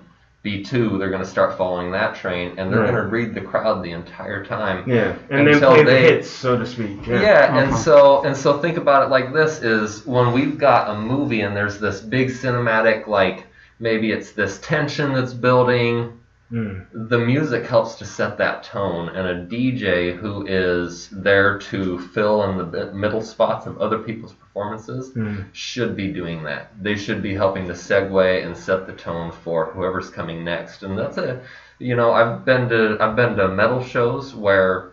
B2, 0.44 0.98
they're 0.98 1.08
going 1.10 1.22
to 1.22 1.28
start 1.28 1.56
following 1.58 1.90
that 1.92 2.14
train, 2.14 2.54
and 2.58 2.70
they're 2.72 2.80
Right. 2.80 2.92
going 2.92 3.02
to 3.04 3.08
read 3.10 3.34
the 3.34 3.40
crowd 3.40 3.82
the 3.82 3.90
entire 3.92 4.44
time. 4.44 4.84
Yeah. 4.86 5.14
And 5.30 5.48
Until 5.48 5.72
play 5.72 5.82
the 5.82 5.96
hits, 5.98 6.30
so 6.30 6.58
to 6.58 6.64
speak. 6.66 7.06
Yeah, 7.06 7.20
Yeah. 7.22 7.58
and 7.58 7.68
Uh-huh. 7.70 7.76
so 7.76 8.22
and 8.24 8.36
so 8.36 8.58
think 8.58 8.76
about 8.76 9.02
it 9.02 9.10
like 9.10 9.32
this 9.32 9.62
is 9.62 10.06
when 10.06 10.32
we've 10.32 10.58
got 10.58 10.90
a 10.90 10.94
movie 11.00 11.40
and 11.40 11.56
there's 11.56 11.78
this 11.80 12.00
big 12.00 12.28
cinematic 12.28 13.06
like 13.08 13.46
maybe 13.80 14.12
it's 14.12 14.32
this 14.32 14.58
tension 14.58 15.12
that's 15.12 15.34
building 15.34 16.12
Mm. 16.50 16.86
the 17.10 17.18
music 17.18 17.66
helps 17.66 17.96
to 17.96 18.06
set 18.06 18.38
that 18.38 18.62
tone 18.62 19.10
and 19.10 19.28
a 19.28 19.44
DJ 19.46 20.16
who 20.16 20.46
is 20.46 21.10
there 21.10 21.58
to 21.58 21.98
fill 21.98 22.42
in 22.44 22.70
the 22.70 22.90
middle 22.94 23.20
spots 23.20 23.66
of 23.66 23.78
other 23.78 23.98
people's 23.98 24.32
performances 24.32 25.10
Mm. 25.12 25.44
should 25.52 25.94
be 25.94 26.10
doing 26.10 26.42
that. 26.44 26.70
They 26.82 26.96
should 26.96 27.20
be 27.22 27.34
helping 27.34 27.66
to 27.66 27.74
segue 27.74 28.44
and 28.46 28.56
set 28.56 28.86
the 28.86 28.94
tone 28.94 29.30
for 29.30 29.66
whoever's 29.72 30.08
coming 30.08 30.42
next. 30.42 30.82
And 30.82 30.98
that's 30.98 31.18
a, 31.18 31.42
you 31.78 31.94
know, 31.94 32.12
I've 32.12 32.46
been 32.46 32.68
to 32.70 32.96
I've 32.98 33.14
been 33.14 33.36
to 33.36 33.48
metal 33.48 33.84
shows 33.84 34.34
where 34.34 34.92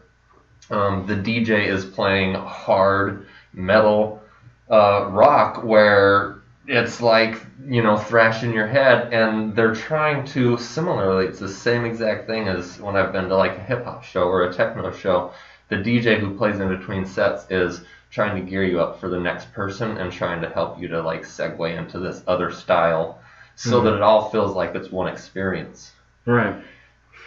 um, 0.69 1.05
the 1.07 1.15
DJ 1.15 1.67
is 1.67 1.85
playing 1.85 2.33
hard 2.33 3.27
metal 3.53 4.21
uh, 4.69 5.07
rock 5.09 5.63
where 5.63 6.41
it's 6.67 7.01
like 7.01 7.45
you 7.67 7.81
know 7.81 7.97
thrashing 7.97 8.53
your 8.53 8.67
head 8.67 9.13
and 9.13 9.55
they're 9.55 9.75
trying 9.75 10.25
to 10.25 10.57
similarly 10.57 11.25
it's 11.25 11.39
the 11.39 11.49
same 11.49 11.85
exact 11.85 12.27
thing 12.27 12.47
as 12.47 12.79
when 12.79 12.95
i've 12.95 13.11
been 13.11 13.27
to 13.27 13.35
like 13.35 13.57
a 13.57 13.61
hip 13.63 13.83
hop 13.83 14.03
show 14.03 14.23
or 14.27 14.43
a 14.43 14.53
techno 14.53 14.91
show 14.91 15.31
the 15.69 15.75
dj 15.75 16.19
who 16.19 16.35
plays 16.37 16.59
in 16.59 16.67
between 16.69 17.05
sets 17.05 17.49
is 17.51 17.81
trying 18.09 18.35
to 18.35 18.49
gear 18.49 18.63
you 18.63 18.79
up 18.81 18.99
for 18.99 19.09
the 19.09 19.19
next 19.19 19.51
person 19.53 19.97
and 19.97 20.11
trying 20.11 20.41
to 20.41 20.49
help 20.49 20.79
you 20.79 20.87
to 20.87 21.01
like 21.01 21.23
segue 21.23 21.77
into 21.77 21.99
this 21.99 22.23
other 22.27 22.51
style 22.51 23.19
so 23.55 23.79
Mhm. 23.79 23.83
that 23.85 23.93
it 23.95 24.01
all 24.01 24.29
feels 24.29 24.55
like 24.55 24.75
it's 24.75 24.91
one 24.91 25.07
experience 25.07 25.91
Right. 26.25 26.55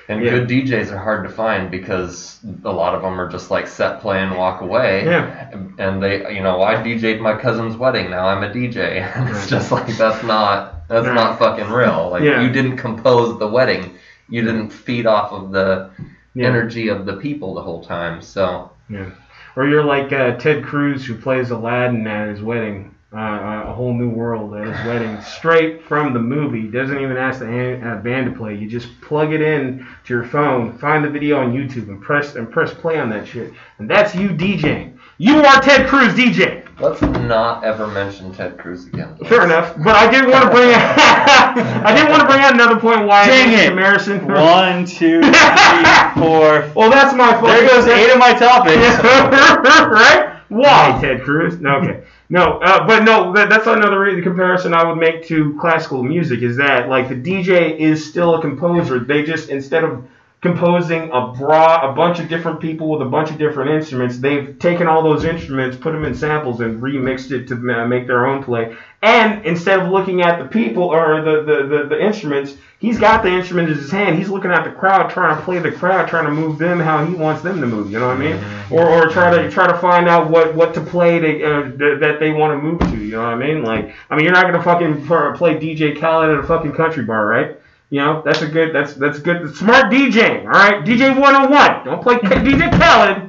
And 0.08 0.22
Yeah. 0.22 0.30
good 0.30 0.48
DJs 0.48 0.90
are 0.92 0.98
hard 0.98 1.22
to 1.24 1.30
find 1.30 1.70
because 1.70 2.38
a 2.64 2.72
lot 2.72 2.94
of 2.94 3.02
them 3.02 3.20
are 3.20 3.28
just 3.28 3.50
like 3.50 3.66
set 3.66 4.00
play 4.00 4.20
and 4.22 4.36
walk 4.36 4.60
away. 4.62 5.04
Yeah. 5.04 5.50
And 5.78 6.02
they, 6.02 6.34
you 6.34 6.42
know, 6.42 6.62
I 6.62 6.76
DJ'd 6.76 7.20
my 7.20 7.34
cousin's 7.34 7.76
wedding. 7.76 8.10
Now 8.10 8.26
I'm 8.26 8.42
a 8.42 8.48
DJ. 8.48 9.02
And 9.16 9.28
it's 9.28 9.48
just 9.48 9.70
like 9.70 9.86
that's 9.96 10.22
not 10.24 10.86
that's 10.88 11.06
not 11.06 11.38
fucking 11.38 11.70
real. 11.70 12.08
Like 12.10 12.22
Yeah. 12.22 12.40
you 12.42 12.50
didn't 12.50 12.78
compose 12.78 13.38
the 13.38 13.46
wedding. 13.48 13.94
You 14.30 14.42
didn't 14.42 14.70
feed 14.70 15.06
off 15.06 15.32
of 15.32 15.52
the 15.52 15.90
Yeah. 16.34 16.46
energy 16.48 16.88
of 16.88 17.04
the 17.04 17.14
people 17.16 17.54
the 17.54 17.62
whole 17.62 17.84
time. 17.84 18.22
So 18.22 18.70
Yeah. 18.88 19.10
Or 19.56 19.66
you're 19.66 19.84
like 19.84 20.12
uh, 20.12 20.36
Ted 20.36 20.64
Cruz 20.64 21.04
who 21.04 21.14
plays 21.16 21.50
Aladdin 21.50 22.06
at 22.06 22.28
his 22.28 22.40
wedding, 22.40 22.94
uh, 23.10 23.16
uh, 23.16 23.64
a 23.68 23.72
whole 23.72 23.94
new 23.94 24.10
world 24.10 24.54
at 24.54 24.66
his 24.66 24.86
wedding, 24.86 25.18
straight 25.22 25.82
from 25.84 26.12
the 26.12 26.20
movie. 26.20 26.68
Doesn't 26.68 27.00
even 27.00 27.16
ask 27.16 27.38
the 27.38 27.46
hand, 27.46 27.82
uh, 27.82 27.96
band 27.96 28.30
to 28.30 28.38
play. 28.38 28.54
You 28.54 28.68
just 28.68 29.00
plug 29.00 29.32
it 29.32 29.40
in 29.40 29.86
to 30.04 30.14
your 30.14 30.24
phone, 30.24 30.76
find 30.76 31.02
the 31.02 31.08
video 31.08 31.38
on 31.38 31.54
YouTube, 31.54 31.88
and 31.88 32.02
press 32.02 32.34
and 32.34 32.50
press 32.50 32.74
play 32.74 33.00
on 33.00 33.08
that 33.08 33.26
shit. 33.26 33.54
And 33.78 33.88
that's 33.88 34.14
you 34.14 34.28
DJing. 34.28 34.98
You 35.16 35.36
are 35.36 35.60
Ted 35.62 35.88
Cruz 35.88 36.12
DJ. 36.12 36.68
let's 36.78 37.00
not 37.00 37.64
ever 37.64 37.86
mention 37.86 38.30
Ted 38.32 38.58
Cruz 38.58 38.86
again. 38.86 39.16
Fair 39.24 39.42
enough, 39.42 39.74
but 39.82 39.96
I 39.96 40.10
did 40.10 40.28
want 40.28 40.44
to 40.44 40.50
bring. 40.50 40.70
I 40.74 41.94
did 41.96 42.10
want 42.10 42.20
to 42.20 42.28
bring 42.28 42.40
out 42.40 42.52
another 42.52 42.78
point. 42.78 43.06
Why 43.06 43.26
Dang 43.26 43.54
I 43.54 43.62
it. 43.62 43.68
comparison. 43.68 44.28
One, 44.28 44.84
two, 44.84 45.22
three, 45.22 46.22
four. 46.22 46.70
Well, 46.76 46.90
that's 46.90 47.14
my 47.16 47.32
fault. 47.32 47.46
There 47.46 47.66
goes 47.68 47.86
eight 47.86 48.12
of 48.12 48.18
my 48.18 48.34
topics. 48.34 48.76
right? 49.02 50.40
Why, 50.50 50.98
Ted 51.00 51.22
Cruz? 51.22 51.58
No, 51.58 51.76
okay. 51.78 52.04
No, 52.30 52.58
uh, 52.58 52.86
but 52.86 53.04
no, 53.04 53.32
that, 53.32 53.48
that's 53.48 53.66
another 53.66 54.20
comparison 54.22 54.74
I 54.74 54.84
would 54.84 54.98
make 54.98 55.26
to 55.28 55.56
classical 55.58 56.02
music 56.02 56.42
is 56.42 56.58
that, 56.58 56.88
like, 56.88 57.08
the 57.08 57.14
DJ 57.14 57.78
is 57.78 58.06
still 58.06 58.34
a 58.34 58.40
composer. 58.40 59.00
They 59.00 59.22
just, 59.22 59.48
instead 59.48 59.82
of 59.82 60.06
composing 60.40 61.10
a 61.10 61.32
broad, 61.36 61.90
a 61.90 61.92
bunch 61.94 62.20
of 62.20 62.28
different 62.28 62.60
people 62.60 62.88
with 62.90 63.02
a 63.02 63.10
bunch 63.10 63.30
of 63.30 63.38
different 63.38 63.70
instruments, 63.70 64.18
they've 64.18 64.56
taken 64.60 64.86
all 64.86 65.02
those 65.02 65.24
instruments, 65.24 65.76
put 65.76 65.92
them 65.92 66.04
in 66.04 66.14
samples, 66.14 66.60
and 66.60 66.80
remixed 66.80 67.32
it 67.32 67.48
to 67.48 67.56
make 67.56 68.06
their 68.06 68.24
own 68.24 68.42
play. 68.42 68.76
And 69.02 69.44
instead 69.44 69.80
of 69.80 69.90
looking 69.90 70.22
at 70.22 70.38
the 70.38 70.48
people 70.48 70.84
or 70.84 71.22
the, 71.22 71.42
the, 71.42 71.66
the, 71.66 71.86
the 71.88 72.04
instruments, 72.04 72.56
he's 72.78 73.00
got 73.00 73.24
the 73.24 73.30
instrument 73.30 73.68
in 73.68 73.76
his 73.76 73.90
hand. 73.90 74.16
He's 74.16 74.28
looking 74.28 74.52
at 74.52 74.62
the 74.62 74.70
crowd, 74.70 75.10
trying 75.10 75.36
to 75.36 75.42
play 75.42 75.58
the 75.58 75.72
crowd, 75.72 76.08
trying 76.08 76.26
to 76.26 76.32
move 76.32 76.58
them 76.58 76.78
how 76.78 77.04
he 77.04 77.14
wants 77.14 77.42
them 77.42 77.60
to 77.60 77.66
move. 77.66 77.90
You 77.90 77.98
know 77.98 78.06
what 78.06 78.16
I 78.16 78.20
mean? 78.20 78.44
Or, 78.70 78.88
or 78.88 79.08
try 79.08 79.36
to 79.36 79.50
try 79.50 79.66
to 79.66 79.76
find 79.78 80.08
out 80.08 80.30
what, 80.30 80.54
what 80.54 80.72
to 80.74 80.80
play 80.80 81.18
to, 81.18 81.44
uh, 81.44 81.62
th- 81.76 82.00
that 82.00 82.20
they 82.20 82.30
want 82.30 82.52
to 82.52 82.62
move 82.62 82.80
to. 82.92 82.96
You 82.96 83.12
know 83.12 83.22
what 83.22 83.34
I 83.34 83.36
mean? 83.36 83.64
Like, 83.64 83.92
I 84.08 84.14
mean, 84.14 84.24
you're 84.24 84.34
not 84.34 84.44
gonna 84.44 84.62
fucking 84.62 85.04
play 85.06 85.58
DJ 85.58 85.98
Khaled 85.98 86.30
at 86.30 86.44
a 86.44 86.46
fucking 86.46 86.72
country 86.72 87.04
bar, 87.04 87.26
right? 87.26 87.56
You 87.90 88.00
know, 88.00 88.22
that's 88.24 88.42
a 88.42 88.46
good, 88.46 88.74
that's 88.74 88.94
that's 88.94 89.18
good, 89.18 89.54
smart 89.56 89.86
DJing. 89.86 90.44
All 90.44 90.50
right, 90.50 90.84
DJ 90.84 91.18
101. 91.18 91.84
Don't 91.84 92.02
play 92.02 92.16
DJ 92.16 92.70
Khaled. 92.78 93.28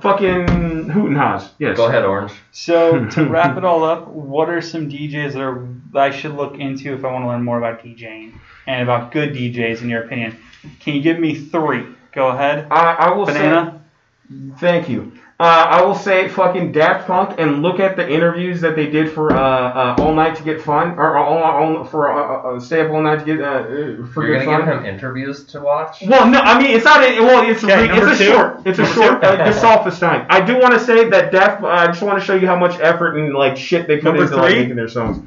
Fucking 0.00 0.88
hoot 0.88 1.06
and 1.08 1.16
haws. 1.16 1.50
Yes. 1.58 1.76
Go 1.76 1.86
ahead, 1.86 2.04
Orange. 2.04 2.32
So 2.50 3.04
to 3.10 3.26
wrap 3.26 3.56
it 3.56 3.64
all 3.64 3.84
up, 3.84 4.08
what 4.08 4.50
are 4.50 4.60
some 4.60 4.90
DJs 4.90 5.34
that, 5.34 5.40
are, 5.40 5.68
that 5.92 6.02
I 6.02 6.10
should 6.10 6.34
look 6.34 6.58
into 6.58 6.92
if 6.94 7.04
I 7.04 7.12
want 7.12 7.24
to 7.24 7.28
learn 7.28 7.44
more 7.44 7.58
about 7.58 7.84
DJing 7.84 8.32
and 8.66 8.82
about 8.82 9.12
good 9.12 9.32
DJs 9.32 9.82
in 9.82 9.88
your 9.88 10.04
opinion? 10.04 10.36
Can 10.80 10.96
you 10.96 11.02
give 11.02 11.20
me 11.20 11.34
three? 11.36 11.86
Go 12.12 12.28
ahead. 12.28 12.66
I, 12.70 12.94
I 12.94 13.10
will 13.14 13.26
Banana. 13.26 13.80
say. 14.28 14.34
Thank 14.58 14.88
you. 14.88 15.12
Uh, 15.40 15.42
I 15.68 15.82
will 15.82 15.96
say 15.96 16.28
fucking 16.28 16.70
Daft 16.70 17.08
Punk 17.08 17.40
and 17.40 17.60
look 17.60 17.80
at 17.80 17.96
the 17.96 18.08
interviews 18.08 18.60
that 18.60 18.76
they 18.76 18.88
did 18.88 19.10
for 19.10 19.32
uh, 19.32 19.40
uh, 19.40 19.96
All 19.98 20.14
Night 20.14 20.36
to 20.36 20.44
Get 20.44 20.62
Fun 20.62 20.92
or 20.96 21.16
all, 21.18 21.42
all 21.42 21.84
for 21.84 22.12
uh, 22.12 22.54
uh, 22.56 22.60
Stay 22.60 22.80
Up 22.82 22.92
All 22.92 23.02
Night 23.02 23.18
to 23.18 23.24
Get 23.24 23.40
uh, 23.40 23.44
uh, 23.44 24.06
for 24.12 24.24
You're 24.24 24.38
Good 24.38 24.44
gonna 24.44 24.64
Fun. 24.64 24.74
give 24.76 24.84
him 24.84 24.86
interviews 24.94 25.42
to 25.46 25.60
watch. 25.60 26.02
Well, 26.06 26.30
no, 26.30 26.38
I 26.38 26.56
mean 26.56 26.70
it's 26.70 26.84
not. 26.84 27.02
A, 27.02 27.18
well, 27.20 27.50
it's 27.50 27.64
Okay, 27.64 27.84
a, 27.84 27.88
number 27.88 28.10
it's 28.12 28.20
a 28.20 28.24
two. 28.24 28.30
short. 28.30 28.60
It's 28.64 28.78
a 28.78 28.82
Number 28.82 28.94
short. 28.94 29.22
two. 29.22 29.26
Uh, 29.26 29.52
Gesaffelstein. 29.52 30.26
I 30.30 30.40
do 30.40 30.56
want 30.60 30.72
to 30.74 30.78
say 30.80 31.08
that 31.10 31.32
Daft. 31.32 31.64
I 31.64 31.88
just 31.88 32.00
want 32.02 32.20
to 32.20 32.24
show 32.24 32.36
you 32.36 32.46
how 32.46 32.56
much 32.56 32.78
effort 32.78 33.16
and 33.18 33.34
like 33.34 33.56
shit 33.56 33.88
they 33.88 33.96
put 33.96 34.14
Number 34.14 34.22
into 34.22 34.36
like, 34.36 34.52
three? 34.52 34.60
making 34.60 34.76
their 34.76 34.88
songs. 34.88 35.18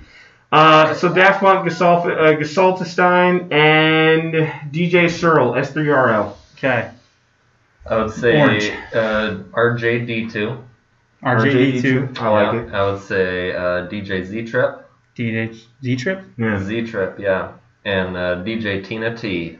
Uh, 0.53 0.93
so 0.93 1.13
Daft 1.13 1.41
Punk, 1.41 1.67
Gesalf, 1.69 2.05
uh, 2.05 2.39
Gesaltestein, 2.39 3.51
and 3.51 4.33
DJ 4.73 5.09
Searle, 5.11 5.51
S3RL. 5.51 6.33
Okay. 6.57 6.91
I 7.89 7.97
would 8.03 8.11
say 8.13 8.39
Orange. 8.39 8.69
uh, 8.93 9.37
RJD2. 9.53 10.63
RJD2. 11.23 12.17
I 12.19 12.29
like 12.29 12.53
Yeah, 12.53 12.61
it. 12.61 12.73
I 12.73 12.91
would 12.91 13.01
say 13.01 13.53
uh, 13.55 13.87
DJ 13.87 14.23
Z 14.25 14.45
Trip. 14.45 14.89
DJ 15.15 15.57
Z 15.81 15.95
Trip. 15.95 16.23
Yeah. 16.37 16.59
Z 16.63 16.87
Trip, 16.87 17.19
yeah. 17.19 17.53
And 17.85 18.15
uh, 18.17 18.43
DJ 18.43 18.83
Tina 18.85 19.15
T. 19.15 19.57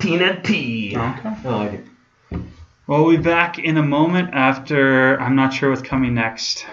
Tina 0.00 0.40
T. 0.42 0.96
Okay. 0.96 1.30
I 1.44 1.56
like 1.56 1.72
it. 1.74 1.84
Well, 2.86 3.04
we'll 3.04 3.16
be 3.16 3.22
back 3.22 3.58
in 3.58 3.76
a 3.78 3.82
moment 3.82 4.30
after 4.32 5.20
I'm 5.20 5.34
not 5.36 5.52
sure 5.52 5.70
what's 5.70 5.82
coming 5.82 6.14
next. 6.14 6.64